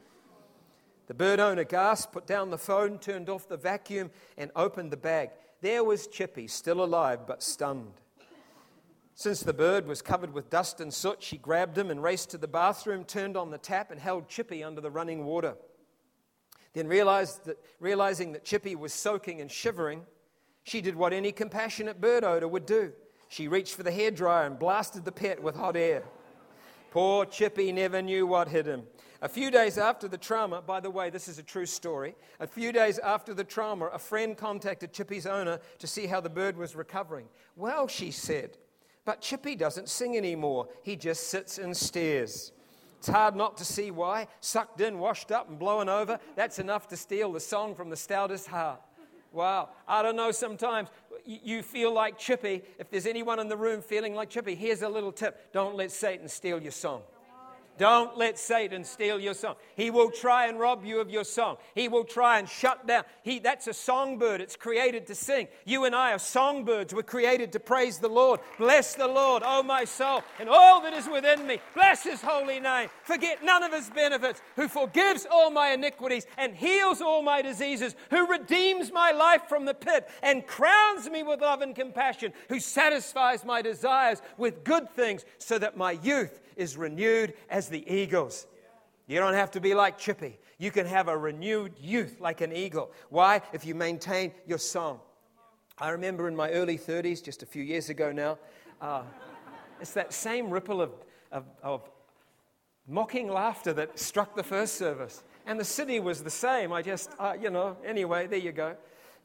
The 1.08 1.14
bird 1.14 1.40
owner 1.40 1.64
gasped, 1.64 2.14
put 2.14 2.28
down 2.28 2.50
the 2.50 2.58
phone, 2.58 3.00
turned 3.00 3.30
off 3.30 3.48
the 3.48 3.58
vacuum, 3.58 4.12
and 4.38 4.52
opened 4.56 4.92
the 4.92 4.98
bag. 4.98 5.30
There 5.62 5.84
was 5.84 6.08
Chippy, 6.08 6.48
still 6.48 6.84
alive 6.84 7.26
but 7.26 7.42
stunned. 7.42 7.94
Since 9.16 9.42
the 9.42 9.54
bird 9.54 9.88
was 9.88 10.04
covered 10.04 10.32
with 10.32 10.52
dust 10.52 10.80
and 10.80 10.94
soot, 10.94 11.24
she 11.24 11.38
grabbed 11.38 11.78
him 11.78 11.90
and 11.90 12.04
raced 12.04 12.30
to 12.32 12.38
the 12.38 12.48
bathroom, 12.48 13.04
turned 13.04 13.36
on 13.36 13.50
the 13.50 13.58
tap, 13.58 13.90
and 13.90 14.00
held 14.00 14.28
Chippy 14.28 14.64
under 14.64 14.82
the 14.82 14.92
running 14.92 15.26
water. 15.26 15.56
Then, 16.74 16.88
that, 16.88 17.58
realizing 17.80 18.34
that 18.34 18.46
Chippy 18.46 18.76
was 18.76 18.94
soaking 18.94 19.42
and 19.42 19.50
shivering, 19.50 20.06
she 20.64 20.82
did 20.82 20.96
what 20.96 21.14
any 21.14 21.32
compassionate 21.32 22.00
bird 22.00 22.24
owner 22.24 22.48
would 22.48 22.68
do. 22.68 22.92
She 23.30 23.48
reached 23.48 23.74
for 23.74 23.82
the 23.82 23.92
hairdryer 23.92 24.46
and 24.46 24.60
blasted 24.60 25.04
the 25.04 25.12
pet 25.12 25.42
with 25.42 25.56
hot 25.56 25.76
air. 25.76 26.04
Poor 26.92 27.26
Chippy 27.26 27.72
never 27.72 28.02
knew 28.02 28.28
what 28.28 28.50
hit 28.50 28.68
him. 28.68 28.84
A 29.22 29.30
few 29.30 29.50
days 29.50 29.78
after 29.78 30.08
the 30.08 30.18
trauma, 30.18 30.62
by 30.62 30.80
the 30.80 30.92
way, 30.92 31.10
this 31.10 31.28
is 31.28 31.40
a 31.40 31.44
true 31.44 31.66
story. 31.66 32.16
A 32.40 32.46
few 32.46 32.72
days 32.72 33.00
after 33.00 33.34
the 33.34 33.44
trauma, 33.44 33.86
a 33.88 33.98
friend 33.98 34.38
contacted 34.38 34.94
Chippy's 34.94 35.26
owner 35.26 35.60
to 35.80 35.88
see 35.88 36.06
how 36.06 36.22
the 36.22 36.30
bird 36.30 36.56
was 36.56 36.76
recovering. 36.76 37.26
Well, 37.56 37.88
she 37.88 38.12
said, 38.12 38.58
but 39.06 39.22
Chippy 39.22 39.56
doesn't 39.56 39.90
sing 39.90 40.18
anymore. 40.18 40.68
He 40.84 40.96
just 40.96 41.30
sits 41.30 41.58
and 41.58 41.76
stares. 41.76 42.52
It's 43.00 43.08
hard 43.08 43.36
not 43.36 43.58
to 43.58 43.66
see 43.66 43.90
why. 43.90 44.28
Sucked 44.42 44.82
in, 44.82 45.00
washed 45.00 45.32
up, 45.32 45.50
and 45.50 45.58
blown 45.58 45.90
over. 45.90 46.20
That's 46.36 46.60
enough 46.60 46.88
to 46.90 46.98
steal 46.98 47.32
the 47.32 47.40
song 47.40 47.74
from 47.74 47.90
the 47.90 47.96
stoutest 47.96 48.48
heart. 48.48 48.82
Wow. 49.32 49.70
I 49.88 50.02
don't 50.02 50.16
know, 50.16 50.32
sometimes 50.32 50.90
you 51.26 51.64
feel 51.64 51.94
like 51.94 52.18
Chippy. 52.18 52.64
If 52.80 52.90
there's 52.90 53.06
anyone 53.06 53.40
in 53.40 53.50
the 53.50 53.58
room 53.58 53.82
feeling 53.82 54.14
like 54.14 54.30
Chippy, 54.30 54.56
here's 54.56 54.82
a 54.84 54.90
little 54.90 55.12
tip 55.12 55.52
don't 55.54 55.76
let 55.76 55.92
Satan 55.92 56.28
steal 56.28 56.62
your 56.62 56.72
song. 56.72 57.02
Don't 57.78 58.18
let 58.18 58.40
Satan 58.40 58.84
steal 58.84 59.20
your 59.20 59.34
song. 59.34 59.56
He 59.76 59.92
will 59.92 60.10
try 60.10 60.48
and 60.48 60.60
rob 60.60 60.84
you 60.84 61.00
of 61.00 61.10
your 61.10 61.24
song. 61.24 61.58
He 61.76 61.88
will 61.88 62.04
try 62.04 62.40
and 62.40 62.50
shut 62.50 62.88
down. 62.88 63.04
He, 63.24 63.40
that's 63.40 63.68
a 63.68 63.74
songbird. 63.74 64.42
It's 64.42 64.56
created 64.56 65.08
to 65.08 65.16
sing. 65.16 65.48
You 65.66 65.86
and 65.86 65.96
I 65.96 66.14
are 66.14 66.20
songbirds. 66.20 66.94
We're 66.94 67.04
created 67.04 67.52
to 67.54 67.60
praise 67.60 68.00
the 68.00 68.08
Lord. 68.08 68.40
Bless 68.58 68.96
the 68.96 69.08
Lord, 69.08 69.44
oh 69.46 69.62
my 69.62 69.86
soul, 69.86 70.24
and 70.40 70.50
all 70.50 70.82
that 70.82 70.94
is 70.94 71.08
within 71.08 71.46
me. 71.46 71.60
Bless 71.76 72.04
his 72.04 72.22
holy 72.22 72.60
name. 72.60 72.90
Forget 73.04 73.44
none 73.44 73.64
of 73.64 73.72
his 73.72 73.90
benefits, 73.90 74.42
who 74.56 74.68
forgives 74.68 75.28
all 75.30 75.52
my 75.52 75.70
iniquities 75.70 76.26
and 76.38 76.56
heals 76.56 77.02
all 77.02 77.22
my 77.22 77.42
diseases, 77.42 77.96
who 78.10 78.28
redeems 78.28 78.92
my 78.92 79.12
life 79.12 79.44
from 79.48 79.66
the 79.66 79.74
pit 79.74 80.10
and 80.24 80.48
crowns 80.48 81.10
me 81.10 81.24
with 81.24 81.42
love 81.42 81.62
and 81.62 81.76
compassion, 81.76 82.34
who 82.50 82.60
satisfies 82.60 83.46
my 83.46 83.62
desires 83.62 84.22
with 84.38 84.64
good 84.64 84.90
things 84.96 85.26
so 85.38 85.60
that 85.60 85.78
my 85.78 85.92
youth 85.92 86.40
is 86.58 86.76
renewed 86.76 87.34
as 87.50 87.70
the 87.70 87.90
eagles. 87.92 88.48
You 89.08 89.20
don't 89.20 89.34
have 89.34 89.52
to 89.52 89.62
be 89.62 89.74
like 89.74 89.98
Chippy. 89.98 90.38
You 90.58 90.72
can 90.72 90.86
have 90.86 91.08
a 91.08 91.18
renewed 91.18 91.74
youth 91.80 92.18
like 92.20 92.42
an 92.42 92.52
eagle. 92.52 92.92
Why? 93.10 93.42
If 93.54 93.66
you 93.66 93.76
maintain 93.76 94.34
your 94.46 94.58
song. 94.58 95.00
I 95.78 95.90
remember 95.90 96.28
in 96.28 96.36
my 96.36 96.50
early 96.52 96.78
30s, 96.78 97.24
just 97.24 97.44
a 97.44 97.46
few 97.46 97.64
years 97.64 97.90
ago 97.90 98.12
now, 98.12 98.40
uh, 98.82 99.04
it's 99.80 99.94
that 99.94 100.12
same 100.12 100.50
ripple 100.50 100.82
of, 100.82 100.92
of, 101.32 101.46
of 101.62 101.90
mocking 102.88 103.30
laughter 103.30 103.74
that 103.74 104.00
struck 104.00 104.36
the 104.36 104.44
first 104.44 104.76
service. 104.76 105.24
And 105.46 105.60
the 105.60 105.66
city 105.66 106.00
was 106.00 106.24
the 106.24 106.32
same. 106.32 106.74
I 106.74 106.82
just, 106.82 107.12
uh, 107.20 107.36
you 107.40 107.52
know, 107.52 107.78
anyway, 107.86 108.28
there 108.28 108.40
you 108.40 108.52
go. 108.52 108.76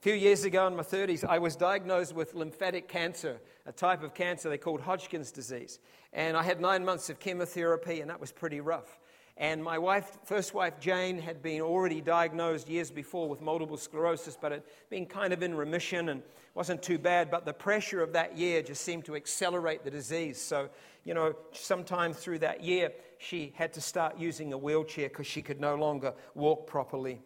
Few 0.03 0.15
years 0.15 0.43
ago 0.43 0.67
in 0.67 0.75
my 0.75 0.83
30s, 0.83 1.23
I 1.25 1.38
was 1.38 1.55
diagnosed 1.55 2.12
with 2.12 2.35
lymphatic 2.35 2.88
cancer, 2.88 3.41
a 3.67 3.71
type 3.71 4.03
of 4.03 4.15
cancer 4.15 4.49
they 4.49 4.59
called 4.59 4.81
Hodgkin's 4.81 5.31
disease. 5.31 5.79
And 6.12 6.37
I 6.37 6.43
had 6.43 6.61
nine 6.61 6.85
months 6.85 7.09
of 7.09 7.21
chemotherapy, 7.21 8.01
and 8.01 8.11
that 8.11 8.19
was 8.19 8.33
pretty 8.33 8.61
rough. 8.61 8.99
And 9.37 9.62
my 9.62 9.79
wife, 9.79 10.19
first 10.25 10.55
wife 10.55 10.81
Jane, 10.81 11.21
had 11.21 11.41
been 11.41 11.61
already 11.61 12.01
diagnosed 12.01 12.69
years 12.69 12.91
before 12.91 13.29
with 13.29 13.41
multiple 13.41 13.77
sclerosis, 13.77 14.37
but 14.37 14.51
had 14.51 14.65
been 14.91 15.07
kind 15.07 15.33
of 15.33 15.41
in 15.41 15.55
remission 15.55 16.09
and 16.09 16.25
wasn't 16.57 16.83
too 16.83 16.99
bad. 16.99 17.31
But 17.31 17.45
the 17.45 17.53
pressure 17.53 18.03
of 18.03 18.12
that 18.15 18.37
year 18.37 18.61
just 18.61 18.83
seemed 18.83 19.05
to 19.05 19.15
accelerate 19.15 19.85
the 19.85 19.91
disease. 19.93 20.41
So, 20.41 20.69
you 21.05 21.15
know, 21.15 21.37
sometime 21.53 22.12
through 22.12 22.41
that 22.41 22.65
year, 22.65 22.91
she 23.19 23.53
had 23.55 23.73
to 23.75 23.81
start 23.81 24.19
using 24.19 24.53
a 24.53 24.59
wheelchair 24.59 25.09
because 25.09 25.29
she 25.29 25.43
could 25.43 25.61
no 25.61 25.77
longer 25.77 26.12
walk 26.35 26.67
properly. 26.67 27.21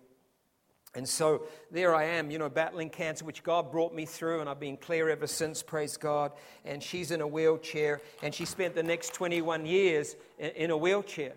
And 0.97 1.07
so 1.07 1.43
there 1.71 1.95
I 1.95 2.05
am, 2.05 2.31
you 2.31 2.39
know, 2.39 2.49
battling 2.49 2.89
cancer, 2.89 3.27
which 3.27 3.43
God 3.43 3.71
brought 3.71 3.95
me 3.95 4.07
through, 4.07 4.41
and 4.41 4.49
I've 4.49 4.59
been 4.59 4.79
clear 4.79 5.11
ever 5.11 5.27
since, 5.27 5.63
praise 5.63 5.99
God. 5.99 6.33
And 6.65 6.83
she's 6.83 7.11
in 7.11 7.21
a 7.21 7.27
wheelchair, 7.27 8.01
and 8.23 8.35
she 8.35 8.47
spent 8.47 8.75
the 8.75 8.83
next 8.83 9.13
21 9.13 9.67
years 9.67 10.17
in 10.39 10.71
a 10.71 10.77
wheelchair. 10.77 11.35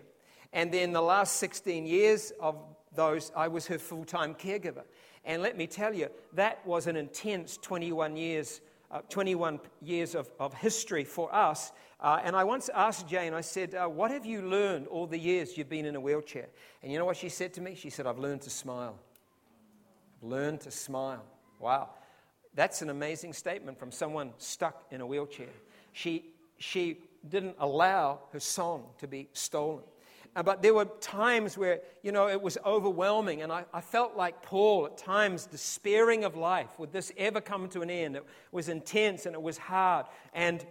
And 0.54 0.72
then 0.72 0.92
the 0.92 1.02
last 1.02 1.36
16 1.36 1.84
years 1.84 2.32
of 2.40 2.56
those, 2.94 3.30
I 3.36 3.48
was 3.48 3.66
her 3.66 3.78
full 3.78 4.06
time 4.06 4.34
caregiver. 4.34 4.84
And 5.26 5.42
let 5.42 5.58
me 5.58 5.66
tell 5.66 5.92
you, 5.92 6.08
that 6.32 6.66
was 6.66 6.86
an 6.86 6.96
intense 6.96 7.58
21 7.58 8.16
years, 8.16 8.62
uh, 8.90 9.00
21 9.10 9.60
years 9.82 10.14
of, 10.14 10.30
of 10.40 10.54
history 10.54 11.04
for 11.04 11.32
us. 11.34 11.72
Uh, 12.00 12.18
and 12.24 12.34
I 12.34 12.44
once 12.44 12.70
asked 12.74 13.06
Jane, 13.06 13.34
I 13.34 13.42
said, 13.42 13.74
uh, 13.74 13.86
What 13.86 14.10
have 14.10 14.24
you 14.24 14.40
learned 14.40 14.86
all 14.86 15.06
the 15.06 15.18
years 15.18 15.58
you've 15.58 15.68
been 15.68 15.84
in 15.84 15.96
a 15.96 16.00
wheelchair? 16.00 16.48
And 16.82 16.90
you 16.90 16.98
know 16.98 17.04
what 17.04 17.18
she 17.18 17.28
said 17.28 17.52
to 17.54 17.60
me? 17.60 17.74
She 17.74 17.90
said, 17.90 18.06
I've 18.06 18.18
learned 18.18 18.40
to 18.42 18.50
smile. 18.50 18.98
I've 20.22 20.58
to 20.60 20.70
smile. 20.70 21.24
Wow. 21.58 21.90
That's 22.54 22.82
an 22.82 22.90
amazing 22.90 23.32
statement 23.32 23.78
from 23.78 23.92
someone 23.92 24.32
stuck 24.38 24.84
in 24.90 25.00
a 25.00 25.06
wheelchair. 25.06 25.48
She, 25.92 26.26
she 26.58 26.98
didn't 27.28 27.56
allow 27.58 28.20
her 28.32 28.40
song 28.40 28.86
to 28.98 29.06
be 29.06 29.28
stolen. 29.32 29.84
Uh, 30.36 30.42
but 30.42 30.62
there 30.62 30.74
were 30.74 30.84
times 31.00 31.58
where, 31.58 31.80
you 32.02 32.12
know, 32.12 32.28
it 32.28 32.40
was 32.40 32.56
overwhelming. 32.64 33.42
And 33.42 33.50
I, 33.52 33.64
I, 33.74 33.80
felt 33.80 34.16
like 34.16 34.42
Paul 34.42 34.86
at 34.86 34.96
times, 34.96 35.46
despairing 35.46 36.22
of 36.22 36.36
life. 36.36 36.78
Would 36.78 36.92
this 36.92 37.12
ever 37.16 37.40
come 37.40 37.68
to 37.70 37.82
an 37.82 37.90
end? 37.90 38.14
It 38.14 38.24
was 38.52 38.68
intense 38.68 39.26
and 39.26 39.34
it 39.34 39.42
was 39.42 39.58
hard. 39.58 40.06
And 40.32 40.64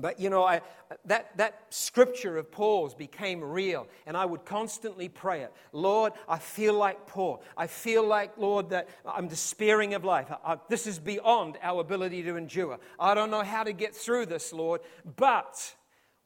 but 0.00 0.20
you 0.20 0.30
know, 0.30 0.44
I, 0.44 0.60
that, 1.06 1.36
that 1.36 1.62
scripture 1.70 2.36
of 2.38 2.50
Paul's 2.52 2.94
became 2.94 3.42
real, 3.42 3.88
and 4.06 4.16
I 4.16 4.24
would 4.24 4.44
constantly 4.44 5.08
pray 5.08 5.42
it. 5.42 5.52
Lord, 5.72 6.12
I 6.28 6.38
feel 6.38 6.74
like 6.74 7.06
Paul. 7.06 7.42
I 7.56 7.66
feel 7.66 8.06
like, 8.06 8.36
Lord, 8.36 8.70
that 8.70 8.88
I'm 9.04 9.28
despairing 9.28 9.94
of 9.94 10.04
life. 10.04 10.30
I, 10.30 10.52
I, 10.52 10.56
this 10.68 10.86
is 10.86 10.98
beyond 10.98 11.58
our 11.62 11.80
ability 11.80 12.22
to 12.24 12.36
endure. 12.36 12.78
I 13.00 13.14
don't 13.14 13.30
know 13.30 13.42
how 13.42 13.64
to 13.64 13.72
get 13.72 13.94
through 13.94 14.26
this, 14.26 14.52
Lord, 14.52 14.82
but 15.16 15.74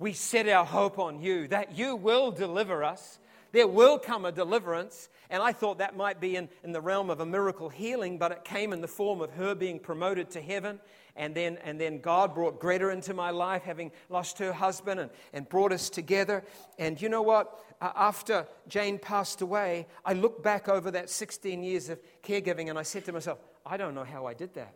we 0.01 0.13
set 0.15 0.49
our 0.49 0.65
hope 0.65 0.99
on 0.99 1.21
you, 1.21 1.47
that 1.49 1.77
you 1.79 1.95
will 1.95 2.33
deliver 2.33 2.83
us. 2.83 3.20
There 3.53 3.67
will 3.67 3.99
come 3.99 4.25
a 4.25 4.33
deliverance. 4.33 5.09
And 5.29 5.43
I 5.43 5.53
thought 5.53 5.79
that 5.79 5.97
might 5.97 6.21
be 6.21 6.37
in, 6.37 6.49
in 6.65 6.73
the 6.73 6.81
realm 6.81 7.11
of 7.11 7.21
a 7.21 7.27
miracle 7.27 7.69
healing, 7.69 8.19
but 8.19 8.33
it 8.33 8.45
came 8.45 8.73
in 8.73 8.81
the 8.81 8.89
form 8.89 9.21
of 9.21 9.31
her 9.33 9.55
being 9.55 9.79
promoted 9.79 10.31
to 10.31 10.41
heaven. 10.41 10.81
And 11.17 11.35
then, 11.35 11.59
and 11.65 11.81
then 11.81 12.01
God 12.01 12.35
brought 12.35 12.61
Greta 12.61 12.89
into 12.89 13.15
my 13.15 13.31
life, 13.31 13.63
having 13.63 13.93
lost 14.09 14.39
her 14.39 14.53
husband, 14.53 15.01
and, 15.01 15.11
and 15.33 15.49
brought 15.49 15.73
us 15.73 15.91
together. 15.91 16.45
And 16.79 17.01
you 17.01 17.09
know 17.09 17.23
what? 17.23 17.61
Uh, 17.81 17.93
after 17.95 18.47
Jane 18.69 18.99
passed 18.99 19.41
away, 19.41 19.87
I 20.05 20.15
looked 20.15 20.43
back 20.43 20.69
over 20.69 20.91
that 20.91 21.09
16 21.09 21.63
years 21.63 21.89
of 21.89 22.01
caregiving 22.23 22.69
and 22.69 22.79
I 22.79 22.83
said 22.83 23.05
to 23.07 23.13
myself, 23.13 23.39
I 23.65 23.77
don't 23.77 23.95
know 23.95 24.05
how 24.05 24.27
I 24.27 24.35
did 24.35 24.55
that. 24.55 24.75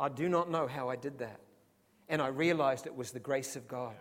I 0.00 0.08
do 0.08 0.28
not 0.28 0.50
know 0.50 0.66
how 0.66 0.88
I 0.88 0.96
did 0.96 1.18
that. 1.18 1.40
And 2.08 2.22
I 2.22 2.28
realized 2.28 2.86
it 2.86 2.96
was 2.96 3.10
the 3.10 3.20
grace 3.20 3.56
of 3.56 3.68
God. 3.68 3.96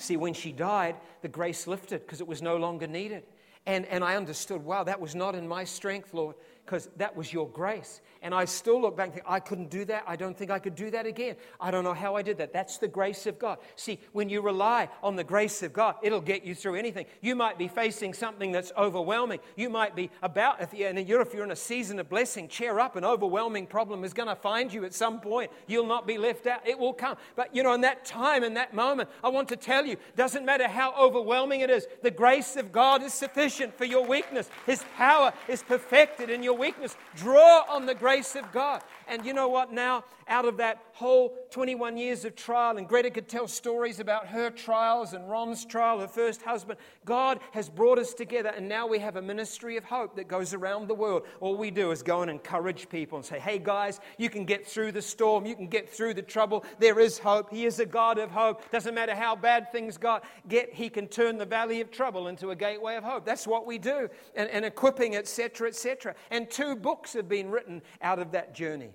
See, 0.00 0.16
when 0.16 0.32
she 0.32 0.50
died, 0.50 0.96
the 1.20 1.28
grace 1.28 1.66
lifted 1.66 2.00
because 2.00 2.20
it 2.22 2.26
was 2.26 2.40
no 2.40 2.56
longer 2.56 2.86
needed. 2.86 3.22
And, 3.66 3.84
and 3.86 4.02
I 4.02 4.16
understood, 4.16 4.64
wow, 4.64 4.82
that 4.84 4.98
was 4.98 5.14
not 5.14 5.34
in 5.34 5.46
my 5.46 5.64
strength, 5.64 6.14
Lord 6.14 6.34
because 6.64 6.88
that 6.96 7.16
was 7.16 7.32
your 7.32 7.48
grace. 7.48 8.00
And 8.22 8.34
I 8.34 8.44
still 8.44 8.80
look 8.80 8.96
back 8.96 9.06
and 9.06 9.14
think, 9.14 9.26
I 9.26 9.40
couldn't 9.40 9.70
do 9.70 9.84
that. 9.86 10.04
I 10.06 10.14
don't 10.14 10.36
think 10.36 10.50
I 10.50 10.58
could 10.58 10.74
do 10.74 10.90
that 10.90 11.06
again. 11.06 11.36
I 11.58 11.70
don't 11.70 11.84
know 11.84 11.94
how 11.94 12.16
I 12.16 12.22
did 12.22 12.38
that. 12.38 12.52
That's 12.52 12.76
the 12.78 12.86
grace 12.86 13.26
of 13.26 13.38
God. 13.38 13.58
See, 13.76 13.98
when 14.12 14.28
you 14.28 14.42
rely 14.42 14.88
on 15.02 15.16
the 15.16 15.24
grace 15.24 15.62
of 15.62 15.72
God, 15.72 15.96
it'll 16.02 16.20
get 16.20 16.44
you 16.44 16.54
through 16.54 16.74
anything. 16.74 17.06
You 17.22 17.34
might 17.34 17.56
be 17.56 17.66
facing 17.66 18.12
something 18.12 18.52
that's 18.52 18.72
overwhelming. 18.76 19.40
You 19.56 19.70
might 19.70 19.96
be 19.96 20.10
about, 20.22 20.60
if 20.60 20.74
you're, 20.74 20.90
and 20.90 21.08
you're, 21.08 21.22
if 21.22 21.32
you're 21.32 21.44
in 21.44 21.50
a 21.50 21.56
season 21.56 21.98
of 21.98 22.08
blessing, 22.10 22.46
cheer 22.46 22.78
up. 22.78 22.94
An 22.96 23.04
overwhelming 23.04 23.66
problem 23.66 24.04
is 24.04 24.12
going 24.12 24.28
to 24.28 24.36
find 24.36 24.72
you 24.72 24.84
at 24.84 24.92
some 24.92 25.20
point. 25.20 25.50
You'll 25.66 25.86
not 25.86 26.06
be 26.06 26.18
left 26.18 26.46
out. 26.46 26.68
It 26.68 26.78
will 26.78 26.92
come. 26.92 27.16
But, 27.36 27.56
you 27.56 27.62
know, 27.62 27.72
in 27.72 27.80
that 27.80 28.04
time, 28.04 28.44
in 28.44 28.54
that 28.54 28.74
moment, 28.74 29.08
I 29.24 29.30
want 29.30 29.48
to 29.48 29.56
tell 29.56 29.86
you, 29.86 29.96
doesn't 30.14 30.44
matter 30.44 30.68
how 30.68 30.94
overwhelming 30.94 31.62
it 31.62 31.70
is, 31.70 31.86
the 32.02 32.10
grace 32.10 32.56
of 32.56 32.70
God 32.70 33.02
is 33.02 33.14
sufficient 33.14 33.76
for 33.78 33.86
your 33.86 34.06
weakness. 34.06 34.50
His 34.66 34.84
power 34.96 35.32
is 35.48 35.62
perfected 35.62 36.28
in 36.28 36.42
your 36.42 36.49
weakness. 36.54 36.96
Draw 37.16 37.64
on 37.68 37.86
the 37.86 37.94
grace 37.94 38.36
of 38.36 38.50
God. 38.52 38.82
And 39.08 39.24
you 39.26 39.34
know 39.34 39.48
what? 39.48 39.72
Now, 39.72 40.04
out 40.28 40.44
of 40.44 40.58
that 40.58 40.82
whole 40.92 41.36
21 41.50 41.96
years 41.96 42.24
of 42.24 42.36
trial, 42.36 42.76
and 42.76 42.86
Greta 42.86 43.10
could 43.10 43.28
tell 43.28 43.48
stories 43.48 43.98
about 43.98 44.28
her 44.28 44.48
trials 44.48 45.12
and 45.12 45.28
Ron's 45.28 45.64
trial, 45.64 45.98
her 45.98 46.06
first 46.06 46.42
husband, 46.42 46.78
God 47.04 47.40
has 47.50 47.68
brought 47.68 47.98
us 47.98 48.14
together, 48.14 48.52
and 48.56 48.68
now 48.68 48.86
we 48.86 49.00
have 49.00 49.16
a 49.16 49.22
ministry 49.22 49.76
of 49.76 49.84
hope 49.84 50.14
that 50.16 50.28
goes 50.28 50.54
around 50.54 50.86
the 50.86 50.94
world. 50.94 51.24
All 51.40 51.56
we 51.56 51.72
do 51.72 51.90
is 51.90 52.02
go 52.02 52.22
and 52.22 52.30
encourage 52.30 52.88
people 52.88 53.18
and 53.18 53.24
say, 53.24 53.40
hey, 53.40 53.58
guys, 53.58 54.00
you 54.18 54.30
can 54.30 54.44
get 54.44 54.64
through 54.64 54.92
the 54.92 55.02
storm, 55.02 55.44
you 55.44 55.56
can 55.56 55.66
get 55.66 55.90
through 55.90 56.14
the 56.14 56.22
trouble. 56.22 56.64
There 56.78 57.00
is 57.00 57.18
hope. 57.18 57.50
He 57.50 57.66
is 57.66 57.80
a 57.80 57.86
God 57.86 58.18
of 58.18 58.30
hope. 58.30 58.70
Doesn't 58.70 58.94
matter 58.94 59.14
how 59.14 59.34
bad 59.34 59.72
things 59.72 59.98
got, 59.98 60.24
get, 60.48 60.72
He 60.72 60.88
can 60.88 61.08
turn 61.08 61.38
the 61.38 61.44
valley 61.44 61.80
of 61.80 61.90
trouble 61.90 62.28
into 62.28 62.50
a 62.50 62.56
gateway 62.56 62.94
of 62.94 63.02
hope. 63.02 63.24
That's 63.24 63.46
what 63.46 63.66
we 63.66 63.78
do, 63.78 64.08
and, 64.36 64.48
and 64.50 64.64
equipping, 64.64 65.16
etc., 65.16 65.68
etc. 65.68 66.14
And 66.30 66.39
two 66.48 66.76
books 66.76 67.12
have 67.14 67.28
been 67.28 67.50
written 67.50 67.82
out 68.02 68.18
of 68.18 68.32
that 68.32 68.54
journey. 68.54 68.90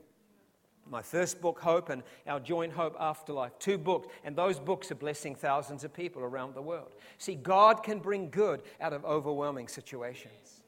My 0.90 1.02
first 1.02 1.42
book, 1.42 1.60
Hope, 1.60 1.90
and 1.90 2.04
our 2.28 2.40
joint 2.40 2.72
Hope 2.72 2.96
Afterlife. 3.00 3.58
Two 3.58 3.78
books, 3.78 4.08
and 4.24 4.36
those 4.36 4.60
books 4.60 4.92
are 4.92 4.96
blessing 4.96 5.34
thousands 5.34 5.84
of 5.84 5.94
people 5.94 6.22
around 6.22 6.54
the 6.54 6.62
world. 6.62 6.92
See, 7.18 7.34
God 7.34 7.82
can 7.82 8.00
bring 8.00 8.30
good 8.30 8.62
out 8.80 8.94
of 8.94 9.04
overwhelming 9.04 9.68
situations. 9.68 10.62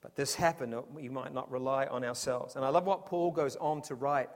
But 0.00 0.16
this 0.16 0.34
happened, 0.34 0.74
we 0.92 1.08
might 1.08 1.32
not 1.32 1.50
rely 1.50 1.86
on 1.86 2.04
ourselves. 2.04 2.56
And 2.56 2.64
I 2.64 2.68
love 2.68 2.84
what 2.84 3.06
Paul 3.06 3.30
goes 3.30 3.56
on 3.56 3.82
to 3.82 3.94
write 3.94 4.28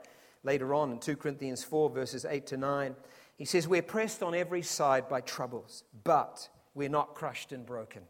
later 0.43 0.73
on 0.73 0.91
in 0.91 0.99
2 0.99 1.17
Corinthians 1.17 1.63
4, 1.63 1.89
verses 1.89 2.25
8 2.25 2.47
to 2.47 2.57
9. 2.57 2.95
He 3.37 3.45
says, 3.45 3.67
We're 3.67 3.81
pressed 3.81 4.23
on 4.23 4.33
every 4.33 4.61
side 4.61 5.07
by 5.09 5.21
troubles, 5.21 5.83
but 6.03 6.49
we're 6.73 6.89
not 6.89 7.15
crushed 7.15 7.51
and 7.51 7.65
broken. 7.65 8.03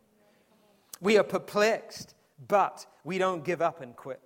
We 1.02 1.18
are 1.18 1.24
perplexed, 1.24 2.14
but 2.48 2.86
we 3.04 3.18
don't 3.18 3.44
give 3.44 3.62
up 3.62 3.82
and 3.82 3.96
quit. 3.96 4.22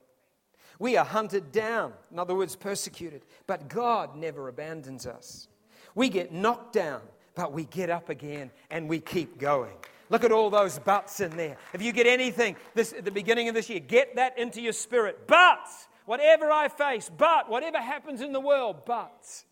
We 0.79 0.97
are 0.97 1.05
hunted 1.05 1.51
down, 1.51 1.93
in 2.11 2.19
other 2.19 2.35
words, 2.35 2.55
persecuted, 2.55 3.23
but 3.47 3.67
God 3.69 4.15
never 4.15 4.47
abandons 4.47 5.05
us. 5.05 5.47
We 5.95 6.09
get 6.09 6.33
knocked 6.33 6.73
down, 6.73 7.01
but 7.35 7.53
we 7.53 7.65
get 7.65 7.89
up 7.89 8.09
again 8.09 8.51
and 8.69 8.89
we 8.89 8.99
keep 8.99 9.37
going. 9.37 9.73
Look 10.09 10.23
at 10.23 10.31
all 10.31 10.49
those 10.49 10.79
buts 10.79 11.21
in 11.21 11.35
there. 11.37 11.57
If 11.73 11.81
you 11.81 11.91
get 11.91 12.05
anything 12.07 12.55
this, 12.75 12.93
at 12.93 13.05
the 13.05 13.11
beginning 13.11 13.49
of 13.49 13.55
this 13.55 13.69
year, 13.69 13.79
get 13.79 14.15
that 14.15 14.37
into 14.37 14.61
your 14.61 14.73
spirit. 14.73 15.27
But, 15.27 15.67
whatever 16.05 16.51
I 16.51 16.67
face, 16.67 17.09
but, 17.15 17.49
whatever 17.49 17.79
happens 17.79 18.21
in 18.21 18.33
the 18.33 18.39
world, 18.39 18.83
but. 18.85 19.43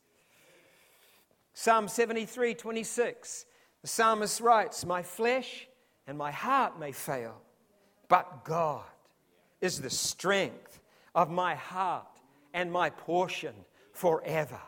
Psalm 1.53 1.87
73 1.87 2.53
26, 2.53 3.45
the 3.81 3.87
psalmist 3.87 4.41
writes, 4.41 4.85
My 4.85 5.03
flesh 5.03 5.67
and 6.07 6.17
my 6.17 6.31
heart 6.31 6.79
may 6.79 6.91
fail, 6.91 7.41
but 8.11 8.43
God 8.43 8.83
is 9.61 9.79
the 9.79 9.89
strength 9.89 10.81
of 11.15 11.29
my 11.31 11.55
heart 11.55 12.19
and 12.53 12.69
my 12.69 12.89
portion 12.89 13.53
forever. 13.93 14.59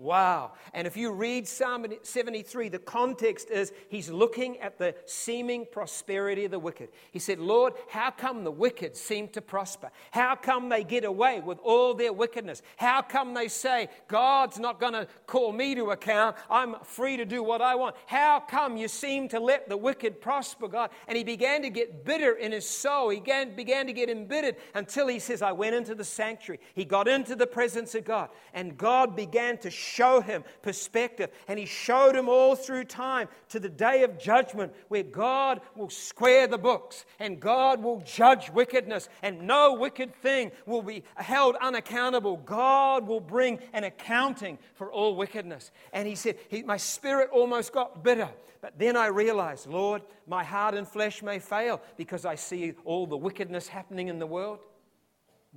Wow. 0.00 0.52
And 0.72 0.86
if 0.86 0.96
you 0.96 1.12
read 1.12 1.46
Psalm 1.46 1.84
73, 2.00 2.70
the 2.70 2.78
context 2.78 3.50
is 3.50 3.70
he's 3.90 4.08
looking 4.08 4.58
at 4.60 4.78
the 4.78 4.94
seeming 5.04 5.66
prosperity 5.70 6.46
of 6.46 6.52
the 6.52 6.58
wicked. 6.58 6.88
He 7.10 7.18
said, 7.18 7.38
Lord, 7.38 7.74
how 7.90 8.10
come 8.10 8.42
the 8.42 8.50
wicked 8.50 8.96
seem 8.96 9.28
to 9.28 9.42
prosper? 9.42 9.90
How 10.10 10.36
come 10.36 10.70
they 10.70 10.84
get 10.84 11.04
away 11.04 11.40
with 11.40 11.58
all 11.62 11.92
their 11.92 12.14
wickedness? 12.14 12.62
How 12.78 13.02
come 13.02 13.34
they 13.34 13.48
say, 13.48 13.90
God's 14.08 14.58
not 14.58 14.80
going 14.80 14.94
to 14.94 15.06
call 15.26 15.52
me 15.52 15.74
to 15.74 15.90
account? 15.90 16.34
I'm 16.48 16.76
free 16.82 17.18
to 17.18 17.26
do 17.26 17.42
what 17.42 17.60
I 17.60 17.74
want. 17.74 17.94
How 18.06 18.40
come 18.40 18.78
you 18.78 18.88
seem 18.88 19.28
to 19.28 19.38
let 19.38 19.68
the 19.68 19.76
wicked 19.76 20.22
prosper, 20.22 20.66
God? 20.68 20.88
And 21.08 21.18
he 21.18 21.24
began 21.24 21.60
to 21.60 21.68
get 21.68 22.06
bitter 22.06 22.32
in 22.32 22.52
his 22.52 22.66
soul. 22.66 23.10
He 23.10 23.20
began, 23.20 23.86
to 23.86 23.92
get 23.92 24.08
embittered 24.08 24.56
until 24.74 25.08
he 25.08 25.18
says, 25.18 25.42
I 25.42 25.52
went 25.52 25.74
into 25.74 25.94
the 25.94 26.04
sanctuary. 26.04 26.60
He 26.74 26.86
got 26.86 27.06
into 27.06 27.36
the 27.36 27.46
presence 27.46 27.94
of 27.94 28.06
God, 28.06 28.30
and 28.54 28.78
God 28.78 29.14
began 29.14 29.58
to 29.58 29.70
show 29.90 30.20
him 30.20 30.44
perspective. 30.62 31.30
And 31.48 31.58
he 31.58 31.66
showed 31.66 32.14
him 32.14 32.28
all 32.28 32.54
through 32.54 32.84
time 32.84 33.28
to 33.50 33.60
the 33.60 33.68
day 33.68 34.02
of 34.02 34.18
judgment 34.18 34.72
where 34.88 35.02
God 35.02 35.60
will 35.76 35.90
square 35.90 36.46
the 36.46 36.58
books 36.58 37.04
and 37.18 37.40
God 37.40 37.82
will 37.82 38.00
judge 38.00 38.50
wickedness 38.50 39.08
and 39.22 39.42
no 39.42 39.74
wicked 39.74 40.14
thing 40.16 40.52
will 40.66 40.82
be 40.82 41.04
held 41.16 41.56
unaccountable. 41.60 42.38
God 42.38 43.06
will 43.06 43.20
bring 43.20 43.58
an 43.72 43.84
accounting 43.84 44.58
for 44.74 44.92
all 44.92 45.16
wickedness. 45.16 45.70
And 45.92 46.06
he 46.06 46.14
said, 46.14 46.36
he, 46.48 46.62
My 46.62 46.76
spirit 46.76 47.30
almost 47.32 47.72
got 47.72 48.02
bitter. 48.02 48.28
But 48.60 48.78
then 48.78 48.94
I 48.94 49.06
realized, 49.06 49.66
Lord, 49.66 50.02
my 50.26 50.44
heart 50.44 50.74
and 50.74 50.86
flesh 50.86 51.22
may 51.22 51.38
fail 51.38 51.80
because 51.96 52.26
I 52.26 52.34
see 52.34 52.74
all 52.84 53.06
the 53.06 53.16
wickedness 53.16 53.68
happening 53.68 54.08
in 54.08 54.18
the 54.18 54.26
world 54.26 54.60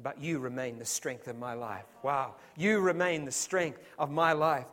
but 0.01 0.21
you 0.21 0.39
remain 0.39 0.79
the 0.79 0.85
strength 0.85 1.27
of 1.27 1.37
my 1.37 1.53
life. 1.53 1.85
Wow. 2.01 2.35
You 2.57 2.79
remain 2.79 3.25
the 3.25 3.31
strength 3.31 3.79
of 3.99 4.09
my 4.11 4.33
life. 4.33 4.65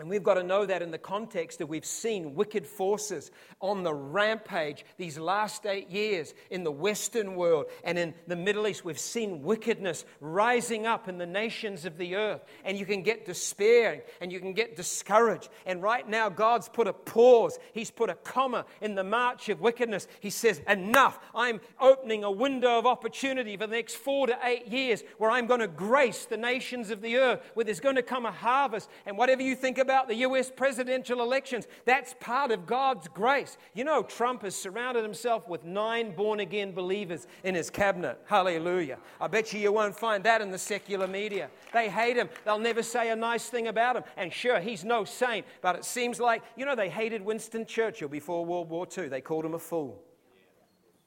And 0.00 0.08
we've 0.08 0.24
got 0.24 0.34
to 0.34 0.42
know 0.42 0.66
that 0.66 0.82
in 0.82 0.90
the 0.90 0.98
context 0.98 1.60
that 1.60 1.68
we've 1.68 1.84
seen 1.84 2.34
wicked 2.34 2.66
forces 2.66 3.30
on 3.60 3.84
the 3.84 3.94
rampage 3.94 4.84
these 4.96 5.18
last 5.18 5.66
eight 5.66 5.88
years 5.88 6.34
in 6.50 6.64
the 6.64 6.72
Western 6.72 7.36
world 7.36 7.66
and 7.84 7.96
in 7.96 8.12
the 8.26 8.34
Middle 8.34 8.66
East. 8.66 8.84
We've 8.84 8.98
seen 8.98 9.44
wickedness 9.44 10.04
rising 10.20 10.84
up 10.84 11.08
in 11.08 11.16
the 11.16 11.26
nations 11.26 11.84
of 11.84 11.96
the 11.96 12.16
earth. 12.16 12.44
And 12.64 12.76
you 12.76 12.86
can 12.86 13.02
get 13.02 13.24
despairing 13.24 14.00
and 14.20 14.32
you 14.32 14.40
can 14.40 14.52
get 14.52 14.74
discouraged. 14.74 15.48
And 15.64 15.80
right 15.80 16.08
now, 16.08 16.28
God's 16.28 16.68
put 16.68 16.88
a 16.88 16.92
pause, 16.92 17.56
He's 17.72 17.92
put 17.92 18.10
a 18.10 18.14
comma 18.16 18.66
in 18.80 18.96
the 18.96 19.04
march 19.04 19.48
of 19.48 19.60
wickedness. 19.60 20.08
He 20.18 20.30
says, 20.30 20.60
Enough. 20.66 21.20
I'm 21.36 21.60
opening 21.80 22.24
a 22.24 22.30
window 22.32 22.80
of 22.80 22.86
opportunity 22.86 23.56
for 23.56 23.68
the 23.68 23.76
next 23.76 23.94
four 23.94 24.26
to 24.26 24.36
eight 24.42 24.66
years 24.66 25.04
where 25.18 25.30
I'm 25.30 25.46
going 25.46 25.60
to 25.60 25.68
grace 25.68 26.24
the 26.24 26.36
nations 26.36 26.90
of 26.90 27.00
the 27.00 27.16
earth, 27.16 27.40
where 27.54 27.64
there's 27.64 27.78
going 27.78 27.94
to 27.94 28.02
come 28.02 28.26
a 28.26 28.32
harvest. 28.32 28.90
And 29.06 29.16
whatever 29.16 29.42
you 29.42 29.54
think 29.54 29.78
about 29.84 30.08
the 30.08 30.16
US 30.16 30.50
presidential 30.50 31.20
elections. 31.20 31.68
That's 31.84 32.16
part 32.18 32.50
of 32.50 32.66
God's 32.66 33.06
grace. 33.06 33.58
You 33.74 33.84
know, 33.84 34.02
Trump 34.02 34.42
has 34.42 34.56
surrounded 34.56 35.04
himself 35.04 35.46
with 35.46 35.64
nine 35.64 36.16
born 36.16 36.40
again 36.40 36.72
believers 36.72 37.28
in 37.44 37.54
his 37.54 37.70
cabinet. 37.70 38.18
Hallelujah. 38.24 38.98
I 39.20 39.28
bet 39.28 39.52
you 39.52 39.60
you 39.60 39.70
won't 39.70 39.94
find 39.94 40.24
that 40.24 40.40
in 40.40 40.50
the 40.50 40.58
secular 40.58 41.06
media. 41.06 41.50
They 41.72 41.88
hate 41.88 42.16
him, 42.16 42.28
they'll 42.44 42.58
never 42.58 42.82
say 42.82 43.10
a 43.10 43.16
nice 43.16 43.48
thing 43.48 43.68
about 43.68 43.96
him. 43.96 44.04
And 44.16 44.32
sure, 44.32 44.58
he's 44.58 44.84
no 44.84 45.04
saint, 45.04 45.46
but 45.60 45.76
it 45.76 45.84
seems 45.84 46.18
like, 46.18 46.42
you 46.56 46.64
know, 46.64 46.74
they 46.74 46.88
hated 46.88 47.22
Winston 47.22 47.66
Churchill 47.66 48.08
before 48.08 48.44
World 48.44 48.70
War 48.70 48.88
II. 48.96 49.08
They 49.08 49.20
called 49.20 49.44
him 49.44 49.54
a 49.54 49.58
fool. 49.58 50.02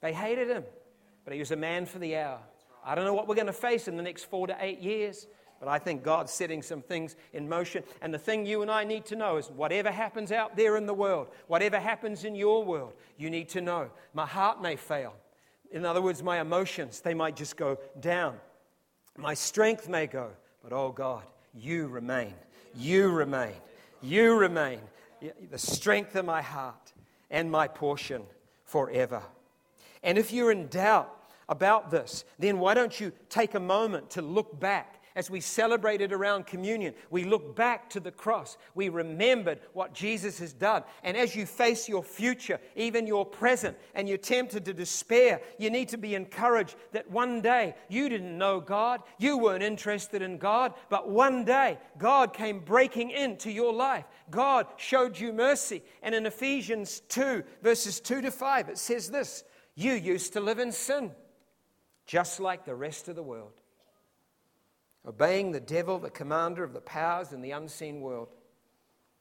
They 0.01 0.13
hated 0.13 0.49
him, 0.49 0.63
but 1.25 1.33
he 1.33 1.39
was 1.39 1.51
a 1.51 1.55
man 1.55 1.85
for 1.85 1.99
the 1.99 2.15
hour. 2.15 2.39
I 2.85 2.95
don't 2.95 3.03
know 3.03 3.13
what 3.13 3.27
we're 3.27 3.35
going 3.35 3.47
to 3.47 3.53
face 3.53 3.89
in 3.89 3.97
the 3.97 4.03
next 4.03 4.25
four 4.25 4.47
to 4.47 4.55
eight 4.61 4.79
years. 4.79 5.27
But 5.59 5.69
I 5.69 5.79
think 5.79 6.03
God's 6.03 6.31
setting 6.31 6.61
some 6.61 6.81
things 6.81 7.15
in 7.33 7.49
motion. 7.49 7.83
And 8.01 8.13
the 8.13 8.19
thing 8.19 8.45
you 8.45 8.61
and 8.61 8.69
I 8.69 8.83
need 8.83 9.05
to 9.07 9.15
know 9.15 9.37
is 9.37 9.49
whatever 9.49 9.91
happens 9.91 10.31
out 10.31 10.55
there 10.55 10.77
in 10.77 10.85
the 10.85 10.93
world, 10.93 11.27
whatever 11.47 11.79
happens 11.79 12.23
in 12.23 12.35
your 12.35 12.63
world, 12.63 12.93
you 13.17 13.29
need 13.29 13.49
to 13.49 13.61
know. 13.61 13.89
My 14.13 14.25
heart 14.25 14.61
may 14.61 14.75
fail. 14.75 15.15
In 15.71 15.85
other 15.85 16.01
words, 16.01 16.21
my 16.21 16.39
emotions, 16.39 17.01
they 17.01 17.13
might 17.13 17.35
just 17.35 17.57
go 17.57 17.77
down. 17.99 18.37
My 19.17 19.33
strength 19.33 19.89
may 19.89 20.07
go. 20.07 20.29
But 20.63 20.73
oh 20.73 20.91
God, 20.91 21.23
you 21.53 21.87
remain. 21.87 22.33
You 22.75 23.09
remain. 23.09 23.53
You 24.01 24.35
remain. 24.35 24.79
The 25.49 25.57
strength 25.57 26.15
of 26.15 26.25
my 26.25 26.41
heart 26.41 26.93
and 27.31 27.49
my 27.49 27.67
portion 27.67 28.21
forever. 28.63 29.23
And 30.03 30.17
if 30.17 30.31
you're 30.31 30.51
in 30.51 30.67
doubt 30.67 31.13
about 31.49 31.89
this, 31.89 32.23
then 32.37 32.59
why 32.59 32.73
don't 32.75 32.99
you 32.99 33.11
take 33.29 33.55
a 33.55 33.59
moment 33.59 34.11
to 34.11 34.21
look 34.21 34.59
back 34.59 34.96
as 35.17 35.31
we 35.31 35.41
celebrated 35.41 36.13
around 36.13 36.45
communion, 36.45 36.93
we 37.09 37.23
look 37.23 37.55
back 37.55 37.89
to 37.89 37.99
the 37.99 38.11
cross. 38.11 38.55
We 38.75 38.89
remembered 38.89 39.59
what 39.73 39.91
Jesus 39.91 40.37
has 40.37 40.53
done. 40.53 40.83
And 41.03 41.17
as 41.17 41.35
you 41.35 41.47
face 41.47 41.89
your 41.89 42.03
future, 42.03 42.59
even 42.75 43.07
your 43.07 43.25
present, 43.25 43.75
and 43.95 44.07
you're 44.07 44.19
tempted 44.19 44.63
to 44.65 44.75
despair, 44.75 45.41
you 45.57 45.71
need 45.71 45.89
to 45.89 45.97
be 45.97 46.13
encouraged 46.13 46.75
that 46.91 47.09
one 47.09 47.41
day 47.41 47.73
you 47.89 48.09
didn't 48.09 48.37
know 48.37 48.59
God, 48.59 49.01
you 49.17 49.39
weren't 49.39 49.63
interested 49.63 50.21
in 50.21 50.37
God, 50.37 50.75
but 50.87 51.09
one 51.09 51.43
day 51.43 51.79
God 51.97 52.31
came 52.31 52.59
breaking 52.59 53.09
into 53.09 53.51
your 53.51 53.73
life. 53.73 54.05
God 54.29 54.67
showed 54.77 55.19
you 55.19 55.33
mercy. 55.33 55.81
And 56.03 56.13
in 56.13 56.27
Ephesians 56.27 57.01
2, 57.09 57.43
verses 57.63 57.99
2 57.99 58.21
to 58.21 58.29
5, 58.29 58.69
it 58.69 58.77
says 58.77 59.09
this 59.09 59.43
You 59.73 59.93
used 59.93 60.33
to 60.33 60.41
live 60.41 60.59
in 60.59 60.71
sin, 60.71 61.09
just 62.05 62.39
like 62.39 62.65
the 62.65 62.75
rest 62.75 63.07
of 63.07 63.15
the 63.15 63.23
world 63.23 63.53
obeying 65.07 65.51
the 65.51 65.59
devil, 65.59 65.99
the 65.99 66.09
commander 66.09 66.63
of 66.63 66.73
the 66.73 66.81
powers 66.81 67.31
in 67.31 67.41
the 67.41 67.51
unseen 67.51 68.01
world. 68.01 68.27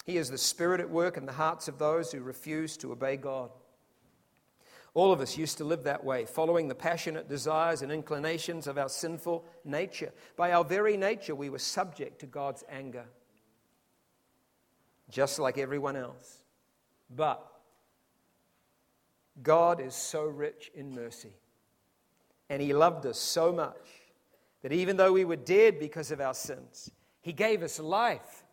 He 0.05 0.16
is 0.16 0.31
the 0.31 0.38
spirit 0.38 0.81
at 0.81 0.90
work 0.90 1.16
in 1.16 1.27
the 1.27 1.33
hearts 1.33 1.68
of 1.68 1.79
those 1.79 2.12
who 2.12 2.20
refuse 2.20 2.77
to 2.79 2.92
obey 2.92 3.16
God. 3.16 3.51
All 4.94 5.12
of 5.12 5.20
us 5.20 5.37
used 5.37 5.59
to 5.59 5.64
live 5.64 5.85
that 5.85 6.05
way, 6.05 6.25
following 6.25 6.68
the 6.68 6.75
passionate 6.75 7.29
desires 7.29 7.83
and 7.83 7.92
inclinations 7.92 8.66
of 8.66 8.79
our 8.79 8.88
sinful 8.88 9.44
nature. 9.64 10.12
By 10.37 10.53
our 10.53 10.64
very 10.64 10.96
nature, 10.96 11.35
we 11.35 11.51
were 11.51 11.59
subject 11.59 12.20
to 12.20 12.27
God's 12.27 12.64
anger, 12.68 13.05
just 15.11 15.38
like 15.38 15.59
everyone 15.59 15.96
else. 15.96 16.38
But 17.14 17.46
God 19.42 19.81
is 19.81 19.94
so 19.94 20.25
rich 20.25 20.70
in 20.75 20.94
mercy, 20.94 21.35
and 22.49 22.62
He 22.62 22.72
loved 22.72 23.05
us 23.05 23.18
so 23.18 23.53
much 23.53 23.77
that 24.66 24.74
even 24.74 24.96
though 24.96 25.12
we 25.12 25.24
were 25.24 25.37
dead 25.37 25.79
because 25.79 26.11
of 26.11 26.20
our 26.20 26.35
sins, 26.35 26.90
He 27.20 27.33
gave 27.33 27.62
us 27.62 27.79
life 27.79 28.44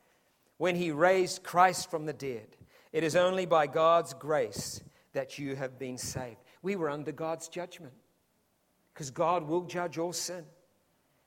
when 0.57 0.75
He 0.75 0.91
raised 0.91 1.41
Christ 1.41 1.89
from 1.89 2.05
the 2.05 2.13
dead. 2.13 2.45
It 2.91 3.03
is 3.03 3.15
only 3.15 3.47
by 3.47 3.65
God's 3.65 4.13
grace 4.13 4.83
that 5.13 5.39
you 5.39 5.55
have 5.55 5.79
been 5.79 5.97
saved. 5.97 6.37
We 6.61 6.75
were 6.75 6.91
under 6.91 7.11
God's 7.11 7.47
judgment 7.47 7.95
because 8.93 9.09
God 9.09 9.47
will 9.47 9.63
judge 9.63 9.97
all 9.97 10.13
sin. 10.13 10.45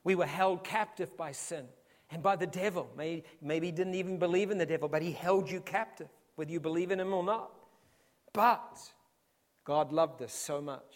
We 0.05 0.15
were 0.15 0.25
held 0.25 0.63
captive 0.63 1.17
by 1.17 1.33
sin 1.33 1.65
and 2.09 2.23
by 2.23 2.37
the 2.37 2.47
devil. 2.47 2.89
Maybe, 2.95 3.25
he 3.41 3.71
didn't 3.73 3.95
even 3.95 4.17
believe 4.17 4.51
in 4.51 4.57
the 4.57 4.65
devil, 4.65 4.87
but 4.87 5.01
he 5.01 5.11
held 5.11 5.51
you 5.51 5.59
captive, 5.59 6.07
whether 6.35 6.49
you 6.53 6.61
believe 6.61 6.91
in 6.91 6.99
him 7.01 7.13
or 7.13 7.25
not. 7.25 7.51
But 8.31 8.79
God 9.65 9.91
loved 9.91 10.21
us 10.21 10.31
so 10.31 10.61
much, 10.61 10.95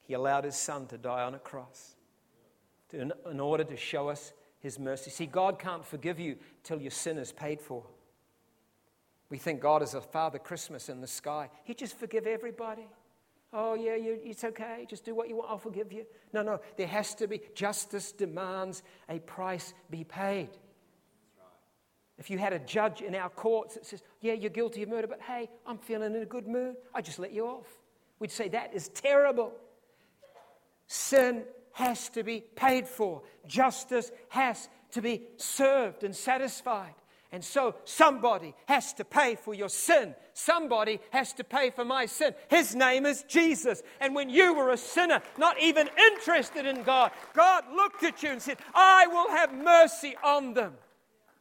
he 0.00 0.14
allowed 0.14 0.44
his 0.44 0.56
son 0.56 0.86
to 0.86 0.96
die 0.96 1.24
on 1.24 1.34
a 1.34 1.38
cross 1.38 1.96
in, 2.92 3.12
in 3.30 3.40
order 3.40 3.64
to 3.64 3.76
show 3.76 4.08
us 4.08 4.32
his 4.60 4.78
mercy. 4.78 5.10
See, 5.10 5.26
God 5.26 5.58
can't 5.58 5.84
forgive 5.84 6.20
you 6.20 6.36
till 6.62 6.80
your 6.80 6.90
sin 6.90 7.18
is 7.18 7.32
paid 7.32 7.60
for. 7.60 7.84
We 9.30 9.38
think 9.38 9.60
God 9.60 9.82
is 9.82 9.94
a 9.94 10.00
Father 10.00 10.38
Christmas 10.38 10.88
in 10.88 11.00
the 11.00 11.06
sky. 11.06 11.50
He 11.64 11.74
just 11.74 11.98
forgive 11.98 12.26
everybody. 12.26 12.86
Oh, 13.52 13.74
yeah, 13.74 13.92
it's 13.96 14.44
okay. 14.44 14.86
Just 14.88 15.04
do 15.04 15.14
what 15.14 15.28
you 15.28 15.36
want. 15.36 15.50
I'll 15.50 15.58
forgive 15.58 15.92
you. 15.92 16.04
No, 16.32 16.42
no. 16.42 16.60
There 16.76 16.86
has 16.86 17.14
to 17.16 17.26
be 17.26 17.40
justice 17.54 18.12
demands 18.12 18.82
a 19.08 19.18
price 19.20 19.74
be 19.90 20.04
paid. 20.04 20.50
If 22.18 22.28
you 22.28 22.38
had 22.38 22.52
a 22.52 22.58
judge 22.58 23.00
in 23.00 23.14
our 23.14 23.30
courts 23.30 23.74
that 23.74 23.86
says, 23.86 24.02
Yeah, 24.20 24.34
you're 24.34 24.50
guilty 24.50 24.82
of 24.82 24.88
murder, 24.88 25.06
but 25.06 25.20
hey, 25.22 25.48
I'm 25.66 25.78
feeling 25.78 26.14
in 26.14 26.22
a 26.22 26.26
good 26.26 26.46
mood, 26.46 26.76
I 26.94 27.00
just 27.00 27.18
let 27.18 27.32
you 27.32 27.46
off. 27.46 27.66
We'd 28.18 28.30
say 28.30 28.48
that 28.48 28.74
is 28.74 28.88
terrible. 28.88 29.52
Sin 30.86 31.44
has 31.72 32.08
to 32.10 32.22
be 32.22 32.44
paid 32.54 32.86
for, 32.86 33.22
justice 33.46 34.10
has 34.28 34.68
to 34.92 35.00
be 35.00 35.22
served 35.36 36.04
and 36.04 36.14
satisfied. 36.14 36.94
And 37.32 37.44
so 37.44 37.76
somebody 37.84 38.54
has 38.66 38.92
to 38.94 39.04
pay 39.04 39.36
for 39.36 39.54
your 39.54 39.68
sin. 39.68 40.16
Somebody 40.34 40.98
has 41.10 41.32
to 41.34 41.44
pay 41.44 41.70
for 41.70 41.84
my 41.84 42.06
sin. 42.06 42.34
His 42.48 42.74
name 42.74 43.06
is 43.06 43.22
Jesus. 43.28 43.82
And 44.00 44.16
when 44.16 44.28
you 44.28 44.52
were 44.52 44.70
a 44.70 44.76
sinner, 44.76 45.22
not 45.38 45.60
even 45.62 45.88
interested 45.96 46.66
in 46.66 46.82
God, 46.82 47.12
God 47.32 47.64
looked 47.72 48.02
at 48.02 48.22
you 48.24 48.30
and 48.30 48.42
said, 48.42 48.58
I 48.74 49.06
will 49.06 49.28
have 49.30 49.54
mercy 49.54 50.16
on 50.24 50.54
them. 50.54 50.74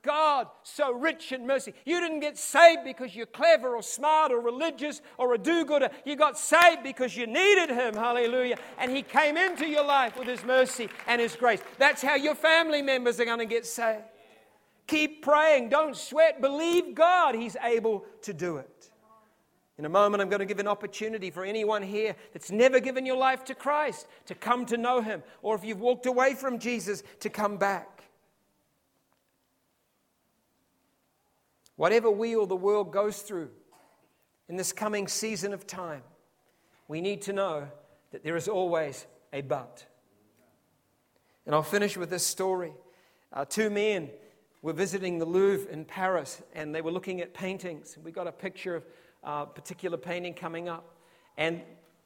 God 0.01 0.47
so 0.63 0.93
rich 0.93 1.31
in 1.31 1.45
mercy. 1.45 1.73
You 1.85 1.99
didn't 1.99 2.21
get 2.21 2.37
saved 2.37 2.83
because 2.85 3.15
you're 3.15 3.25
clever 3.25 3.75
or 3.75 3.83
smart 3.83 4.31
or 4.31 4.39
religious 4.39 5.01
or 5.17 5.33
a 5.33 5.37
do 5.37 5.65
gooder. 5.65 5.89
You 6.05 6.15
got 6.15 6.37
saved 6.37 6.83
because 6.83 7.17
you 7.17 7.27
needed 7.27 7.69
Him. 7.69 7.95
Hallelujah. 7.95 8.57
And 8.77 8.91
He 8.91 9.01
came 9.01 9.35
into 9.35 9.67
your 9.67 9.85
life 9.85 10.17
with 10.17 10.27
His 10.27 10.43
mercy 10.43 10.89
and 11.07 11.19
His 11.19 11.35
grace. 11.35 11.61
That's 11.77 12.01
how 12.01 12.15
your 12.15 12.35
family 12.35 12.81
members 12.81 13.19
are 13.19 13.25
going 13.25 13.39
to 13.39 13.45
get 13.45 13.65
saved. 13.65 14.03
Keep 14.87 15.21
praying. 15.21 15.69
Don't 15.69 15.95
sweat. 15.95 16.41
Believe 16.41 16.95
God. 16.95 17.35
He's 17.35 17.57
able 17.61 18.05
to 18.21 18.33
do 18.33 18.57
it. 18.57 18.89
In 19.77 19.85
a 19.85 19.89
moment, 19.89 20.21
I'm 20.21 20.29
going 20.29 20.39
to 20.39 20.45
give 20.45 20.59
an 20.59 20.67
opportunity 20.67 21.31
for 21.31 21.45
anyone 21.45 21.81
here 21.81 22.15
that's 22.33 22.51
never 22.51 22.81
given 22.81 23.05
your 23.05 23.15
life 23.15 23.45
to 23.45 23.55
Christ 23.55 24.07
to 24.25 24.35
come 24.35 24.65
to 24.65 24.75
know 24.75 24.99
Him, 25.01 25.23
or 25.41 25.55
if 25.55 25.63
you've 25.63 25.79
walked 25.79 26.05
away 26.05 26.33
from 26.33 26.59
Jesus, 26.59 27.01
to 27.21 27.29
come 27.29 27.55
back. 27.55 27.98
Whatever 31.79 32.11
we 32.11 32.35
or 32.35 32.45
the 32.45 32.57
world 32.57 32.91
goes 32.91 33.21
through 33.21 33.51
in 34.49 34.57
this 34.57 34.73
coming 34.73 35.07
season 35.07 35.53
of 35.53 35.65
time, 35.65 36.01
we 36.89 36.99
need 36.99 37.21
to 37.21 37.31
know 37.31 37.69
that 38.11 38.21
there 38.21 38.35
is 38.35 38.49
always 38.49 39.07
a 39.31 39.39
but. 39.39 39.85
And 41.45 41.55
I'll 41.55 41.63
finish 41.63 41.95
with 41.95 42.09
this 42.09 42.27
story. 42.27 42.73
Uh, 43.31 43.45
two 43.45 43.69
men 43.69 44.09
were 44.61 44.73
visiting 44.73 45.19
the 45.19 45.25
Louvre 45.25 45.71
in 45.71 45.85
Paris 45.85 46.41
and 46.53 46.75
they 46.75 46.81
were 46.81 46.91
looking 46.91 47.21
at 47.21 47.33
paintings. 47.33 47.97
We 48.03 48.11
got 48.11 48.27
a 48.27 48.33
picture 48.33 48.75
of 48.75 48.85
a 49.23 49.45
particular 49.45 49.97
painting 49.97 50.33
coming 50.33 50.67
up. 50.67 50.97
And 51.37 51.61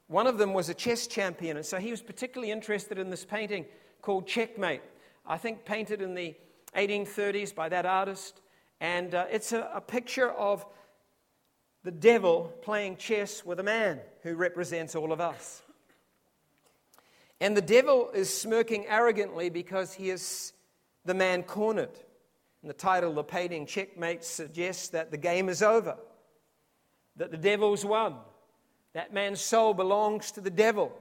one 0.06 0.28
of 0.28 0.38
them 0.38 0.54
was 0.54 0.68
a 0.68 0.74
chess 0.74 1.08
champion. 1.08 1.56
And 1.56 1.66
so 1.66 1.78
he 1.78 1.90
was 1.90 2.00
particularly 2.00 2.52
interested 2.52 2.96
in 2.96 3.10
this 3.10 3.24
painting 3.24 3.64
called 4.02 4.28
Checkmate. 4.28 4.82
I 5.26 5.36
think 5.36 5.64
painted 5.64 6.00
in 6.00 6.14
the 6.14 6.36
1830s 6.76 7.52
by 7.52 7.68
that 7.70 7.86
artist. 7.86 8.40
And 8.84 9.14
uh, 9.14 9.24
it's 9.30 9.52
a, 9.52 9.70
a 9.72 9.80
picture 9.80 10.30
of 10.30 10.66
the 11.84 11.90
devil 11.90 12.52
playing 12.60 12.98
chess 12.98 13.42
with 13.42 13.58
a 13.58 13.62
man 13.62 13.98
who 14.22 14.34
represents 14.34 14.94
all 14.94 15.10
of 15.10 15.22
us. 15.22 15.62
And 17.40 17.56
the 17.56 17.62
devil 17.62 18.10
is 18.12 18.28
smirking 18.28 18.84
arrogantly 18.86 19.48
because 19.48 19.94
he 19.94 20.10
is 20.10 20.52
the 21.06 21.14
man 21.14 21.44
cornered. 21.44 21.98
And 22.60 22.68
the 22.68 22.74
title 22.74 23.08
of 23.08 23.16
the 23.16 23.24
painting, 23.24 23.64
Checkmate, 23.64 24.22
suggests 24.22 24.88
that 24.88 25.10
the 25.10 25.16
game 25.16 25.48
is 25.48 25.62
over, 25.62 25.96
that 27.16 27.30
the 27.30 27.38
devil's 27.38 27.86
won. 27.86 28.16
That 28.92 29.14
man's 29.14 29.40
soul 29.40 29.72
belongs 29.72 30.30
to 30.32 30.42
the 30.42 30.50
devil. 30.50 30.92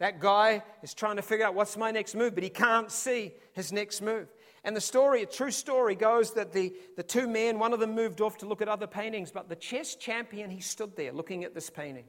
That 0.00 0.18
guy 0.18 0.64
is 0.82 0.94
trying 0.94 1.14
to 1.14 1.22
figure 1.22 1.46
out 1.46 1.54
what's 1.54 1.76
my 1.76 1.92
next 1.92 2.16
move, 2.16 2.34
but 2.34 2.42
he 2.42 2.50
can't 2.50 2.90
see 2.90 3.34
his 3.52 3.70
next 3.70 4.02
move. 4.02 4.26
And 4.64 4.74
the 4.74 4.80
story, 4.80 5.22
a 5.22 5.26
true 5.26 5.50
story, 5.50 5.94
goes 5.94 6.32
that 6.32 6.52
the, 6.52 6.72
the 6.96 7.02
two 7.02 7.28
men, 7.28 7.58
one 7.58 7.74
of 7.74 7.80
them 7.80 7.94
moved 7.94 8.22
off 8.22 8.38
to 8.38 8.46
look 8.46 8.62
at 8.62 8.68
other 8.68 8.86
paintings, 8.86 9.30
but 9.30 9.48
the 9.48 9.56
chess 9.56 9.94
champion, 9.94 10.50
he 10.50 10.60
stood 10.60 10.96
there 10.96 11.12
looking 11.12 11.44
at 11.44 11.54
this 11.54 11.68
painting. 11.68 12.06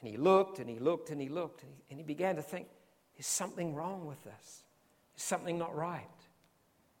And 0.00 0.10
he 0.10 0.18
looked 0.18 0.58
and 0.58 0.68
he 0.68 0.78
looked 0.78 1.08
and 1.08 1.18
he 1.18 1.30
looked 1.30 1.62
and 1.62 1.72
he, 1.72 1.82
and 1.88 1.98
he 1.98 2.04
began 2.04 2.36
to 2.36 2.42
think, 2.42 2.68
there's 3.16 3.26
something 3.26 3.74
wrong 3.74 4.06
with 4.06 4.22
this. 4.22 4.64
There's 5.14 5.22
something 5.22 5.56
not 5.56 5.74
right. 5.74 6.04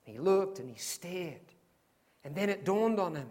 He 0.04 0.18
looked 0.18 0.58
and 0.58 0.70
he 0.70 0.76
stared. 0.76 1.40
And 2.24 2.34
then 2.34 2.48
it 2.48 2.64
dawned 2.64 2.98
on 2.98 3.14
him. 3.14 3.28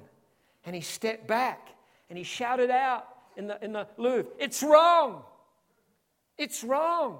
And 0.63 0.75
he 0.75 0.82
stepped 0.82 1.27
back 1.27 1.69
and 2.10 2.17
he 2.17 2.23
shouted 2.23 2.69
out 2.69 3.08
in 3.36 3.47
the, 3.47 3.63
in 3.63 3.73
the 3.73 3.88
Louvre, 3.97 4.32
It's 4.38 4.62
wrong! 4.62 5.23
It's 6.38 6.63
wrong! 6.63 7.19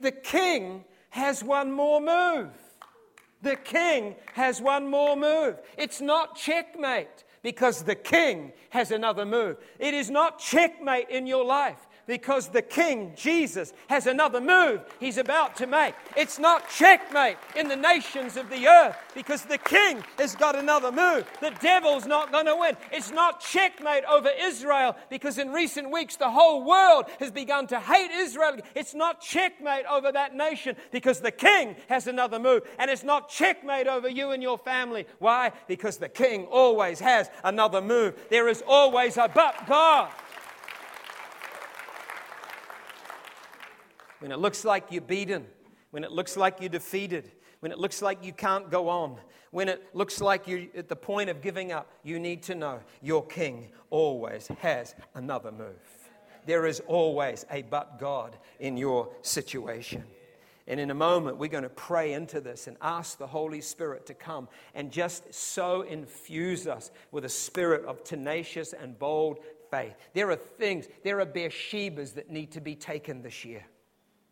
The 0.00 0.12
king 0.12 0.84
has 1.10 1.44
one 1.44 1.70
more 1.70 2.00
move. 2.00 2.50
The 3.42 3.56
king 3.56 4.16
has 4.34 4.60
one 4.60 4.88
more 4.88 5.16
move. 5.16 5.56
It's 5.78 6.00
not 6.00 6.36
checkmate 6.36 7.24
because 7.42 7.82
the 7.82 7.94
king 7.94 8.52
has 8.70 8.90
another 8.90 9.24
move. 9.24 9.56
It 9.78 9.94
is 9.94 10.10
not 10.10 10.38
checkmate 10.38 11.08
in 11.08 11.26
your 11.26 11.44
life 11.44 11.86
because 12.10 12.48
the 12.48 12.60
King, 12.60 13.12
Jesus, 13.14 13.72
has 13.88 14.08
another 14.08 14.40
move 14.40 14.80
he's 14.98 15.16
about 15.16 15.54
to 15.54 15.66
make. 15.68 15.94
It's 16.16 16.40
not 16.40 16.68
checkmate 16.68 17.36
in 17.54 17.68
the 17.68 17.76
nations 17.76 18.36
of 18.36 18.50
the 18.50 18.66
earth 18.66 18.96
because 19.14 19.42
the 19.42 19.58
King 19.58 20.02
has 20.18 20.34
got 20.34 20.56
another 20.56 20.90
move. 20.90 21.24
The 21.40 21.54
devil's 21.60 22.06
not 22.06 22.32
going 22.32 22.46
to 22.46 22.56
win. 22.56 22.76
It's 22.90 23.12
not 23.12 23.38
checkmate 23.40 24.02
over 24.06 24.28
Israel 24.40 24.96
because 25.08 25.38
in 25.38 25.52
recent 25.52 25.92
weeks 25.92 26.16
the 26.16 26.28
whole 26.28 26.64
world 26.64 27.04
has 27.20 27.30
begun 27.30 27.68
to 27.68 27.78
hate 27.78 28.10
Israel. 28.10 28.56
It's 28.74 28.92
not 28.92 29.20
checkmate 29.20 29.86
over 29.86 30.10
that 30.10 30.34
nation 30.34 30.74
because 30.90 31.20
the 31.20 31.30
King 31.30 31.76
has 31.88 32.08
another 32.08 32.40
move. 32.40 32.68
And 32.80 32.90
it's 32.90 33.04
not 33.04 33.28
checkmate 33.28 33.86
over 33.86 34.08
you 34.08 34.32
and 34.32 34.42
your 34.42 34.58
family. 34.58 35.06
Why? 35.20 35.52
Because 35.68 35.98
the 35.98 36.08
King 36.08 36.46
always 36.46 36.98
has 36.98 37.30
another 37.44 37.80
move. 37.80 38.20
There 38.30 38.48
is 38.48 38.64
always 38.66 39.16
a 39.16 39.30
but 39.32 39.64
God. 39.68 40.10
When 44.20 44.32
it 44.32 44.38
looks 44.38 44.64
like 44.64 44.86
you're 44.90 45.02
beaten, 45.02 45.46
when 45.90 46.04
it 46.04 46.12
looks 46.12 46.36
like 46.36 46.60
you're 46.60 46.68
defeated, 46.68 47.32
when 47.60 47.72
it 47.72 47.78
looks 47.78 48.00
like 48.00 48.24
you 48.24 48.32
can't 48.32 48.70
go 48.70 48.88
on, 48.88 49.16
when 49.50 49.68
it 49.68 49.84
looks 49.94 50.20
like 50.20 50.46
you're 50.46 50.66
at 50.76 50.88
the 50.88 50.96
point 50.96 51.28
of 51.28 51.42
giving 51.42 51.72
up, 51.72 51.90
you 52.04 52.18
need 52.18 52.42
to 52.44 52.54
know 52.54 52.80
your 53.02 53.26
king 53.26 53.68
always 53.90 54.48
has 54.60 54.94
another 55.14 55.50
move. 55.50 55.74
There 56.46 56.66
is 56.66 56.80
always 56.86 57.44
a 57.50 57.62
but 57.62 57.98
God 57.98 58.36
in 58.60 58.76
your 58.76 59.10
situation. 59.22 60.04
And 60.66 60.78
in 60.78 60.90
a 60.90 60.94
moment, 60.94 61.36
we're 61.36 61.48
going 61.48 61.64
to 61.64 61.68
pray 61.68 62.12
into 62.12 62.40
this 62.40 62.68
and 62.68 62.76
ask 62.80 63.18
the 63.18 63.26
Holy 63.26 63.60
Spirit 63.60 64.06
to 64.06 64.14
come 64.14 64.48
and 64.74 64.92
just 64.92 65.34
so 65.34 65.82
infuse 65.82 66.66
us 66.68 66.92
with 67.10 67.24
a 67.24 67.28
spirit 67.28 67.84
of 67.86 68.04
tenacious 68.04 68.72
and 68.72 68.96
bold 68.98 69.40
faith. 69.70 69.94
There 70.14 70.30
are 70.30 70.36
things, 70.36 70.86
there 71.02 71.20
are 71.20 71.26
Beershebas 71.26 72.14
that 72.14 72.30
need 72.30 72.52
to 72.52 72.60
be 72.60 72.76
taken 72.76 73.20
this 73.20 73.44
year. 73.44 73.64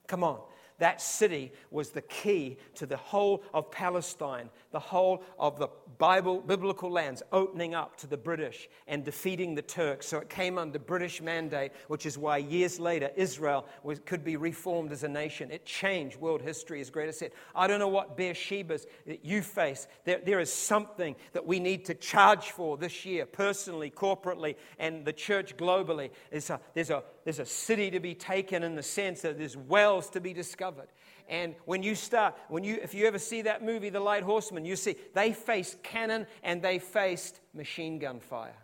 Come 0.08 0.24
on. 0.24 0.40
That 0.78 1.00
city 1.00 1.52
was 1.72 1.90
the 1.90 2.02
key 2.02 2.56
to 2.76 2.86
the 2.86 2.96
whole 2.96 3.42
of 3.52 3.68
Palestine, 3.70 4.48
the 4.70 4.78
whole 4.78 5.24
of 5.36 5.58
the 5.58 5.68
Bible, 5.98 6.40
biblical 6.40 6.88
lands 6.88 7.20
opening 7.32 7.74
up 7.74 7.96
to 7.96 8.06
the 8.06 8.16
British 8.16 8.68
and 8.86 9.04
defeating 9.04 9.56
the 9.56 9.62
Turks. 9.62 10.06
So 10.06 10.18
it 10.18 10.28
came 10.28 10.56
under 10.56 10.78
British 10.78 11.20
mandate, 11.20 11.72
which 11.88 12.06
is 12.06 12.16
why 12.16 12.36
years 12.36 12.78
later 12.78 13.10
Israel 13.16 13.66
was, 13.82 13.98
could 14.06 14.22
be 14.22 14.36
reformed 14.36 14.92
as 14.92 15.02
a 15.02 15.08
nation. 15.08 15.50
It 15.50 15.66
changed 15.66 16.16
world 16.16 16.42
history, 16.42 16.80
as 16.80 16.90
Greta 16.90 17.12
said. 17.12 17.32
I 17.56 17.66
don't 17.66 17.80
know 17.80 17.88
what 17.88 18.16
Beershebas 18.16 18.86
that 19.06 19.24
you 19.24 19.42
face. 19.42 19.88
There, 20.04 20.20
there 20.24 20.38
is 20.38 20.52
something 20.52 21.16
that 21.32 21.44
we 21.44 21.58
need 21.58 21.86
to 21.86 21.94
charge 21.94 22.52
for 22.52 22.76
this 22.76 23.04
year, 23.04 23.26
personally, 23.26 23.90
corporately, 23.90 24.54
and 24.78 25.04
the 25.04 25.12
church 25.12 25.56
globally. 25.56 26.10
There's 26.30 26.50
a, 26.50 26.60
there's 26.72 26.90
a, 26.90 27.02
there's 27.28 27.40
a 27.40 27.44
city 27.44 27.90
to 27.90 28.00
be 28.00 28.14
taken 28.14 28.62
in 28.62 28.74
the 28.74 28.82
sense 28.82 29.20
that 29.20 29.36
there's 29.36 29.54
wells 29.54 30.08
to 30.08 30.18
be 30.18 30.32
discovered. 30.32 30.88
And 31.28 31.54
when 31.66 31.82
you 31.82 31.94
start, 31.94 32.34
when 32.48 32.64
you, 32.64 32.78
if 32.82 32.94
you 32.94 33.06
ever 33.06 33.18
see 33.18 33.42
that 33.42 33.62
movie, 33.62 33.90
The 33.90 34.00
Lighthorsemen, 34.00 34.64
you 34.64 34.76
see 34.76 34.96
they 35.12 35.34
faced 35.34 35.82
cannon 35.82 36.26
and 36.42 36.62
they 36.62 36.78
faced 36.78 37.40
machine 37.52 37.98
gun 37.98 38.18
fire. 38.18 38.56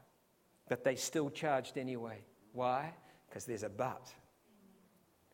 But 0.67 0.83
they 0.83 0.95
still 0.95 1.29
charged 1.29 1.77
anyway. 1.77 2.21
Why? 2.55 2.95
Because 3.29 3.45
there's 3.45 3.65
a 3.65 3.69
but. 3.69 4.09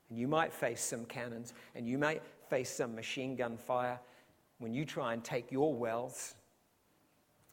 And 0.09 0.19
you 0.19 0.27
might 0.27 0.53
face 0.53 0.83
some 0.83 1.05
cannons 1.05 1.55
and 1.77 1.87
you 1.87 1.99
might 1.99 2.25
face 2.49 2.69
some 2.69 2.97
machine 2.97 3.37
gun 3.37 3.57
fire 3.57 4.01
when 4.59 4.75
you 4.75 4.85
try 4.85 5.12
and 5.12 5.23
take 5.23 5.53
your 5.53 5.73
wells. 5.73 6.35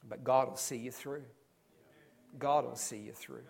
But 0.09 0.23
God 0.23 0.49
will 0.49 0.57
see 0.57 0.77
you 0.77 0.89
through. 0.89 1.25
God 2.39 2.65
will 2.65 2.75
see 2.75 2.97
you 2.97 3.11
through. 3.11 3.43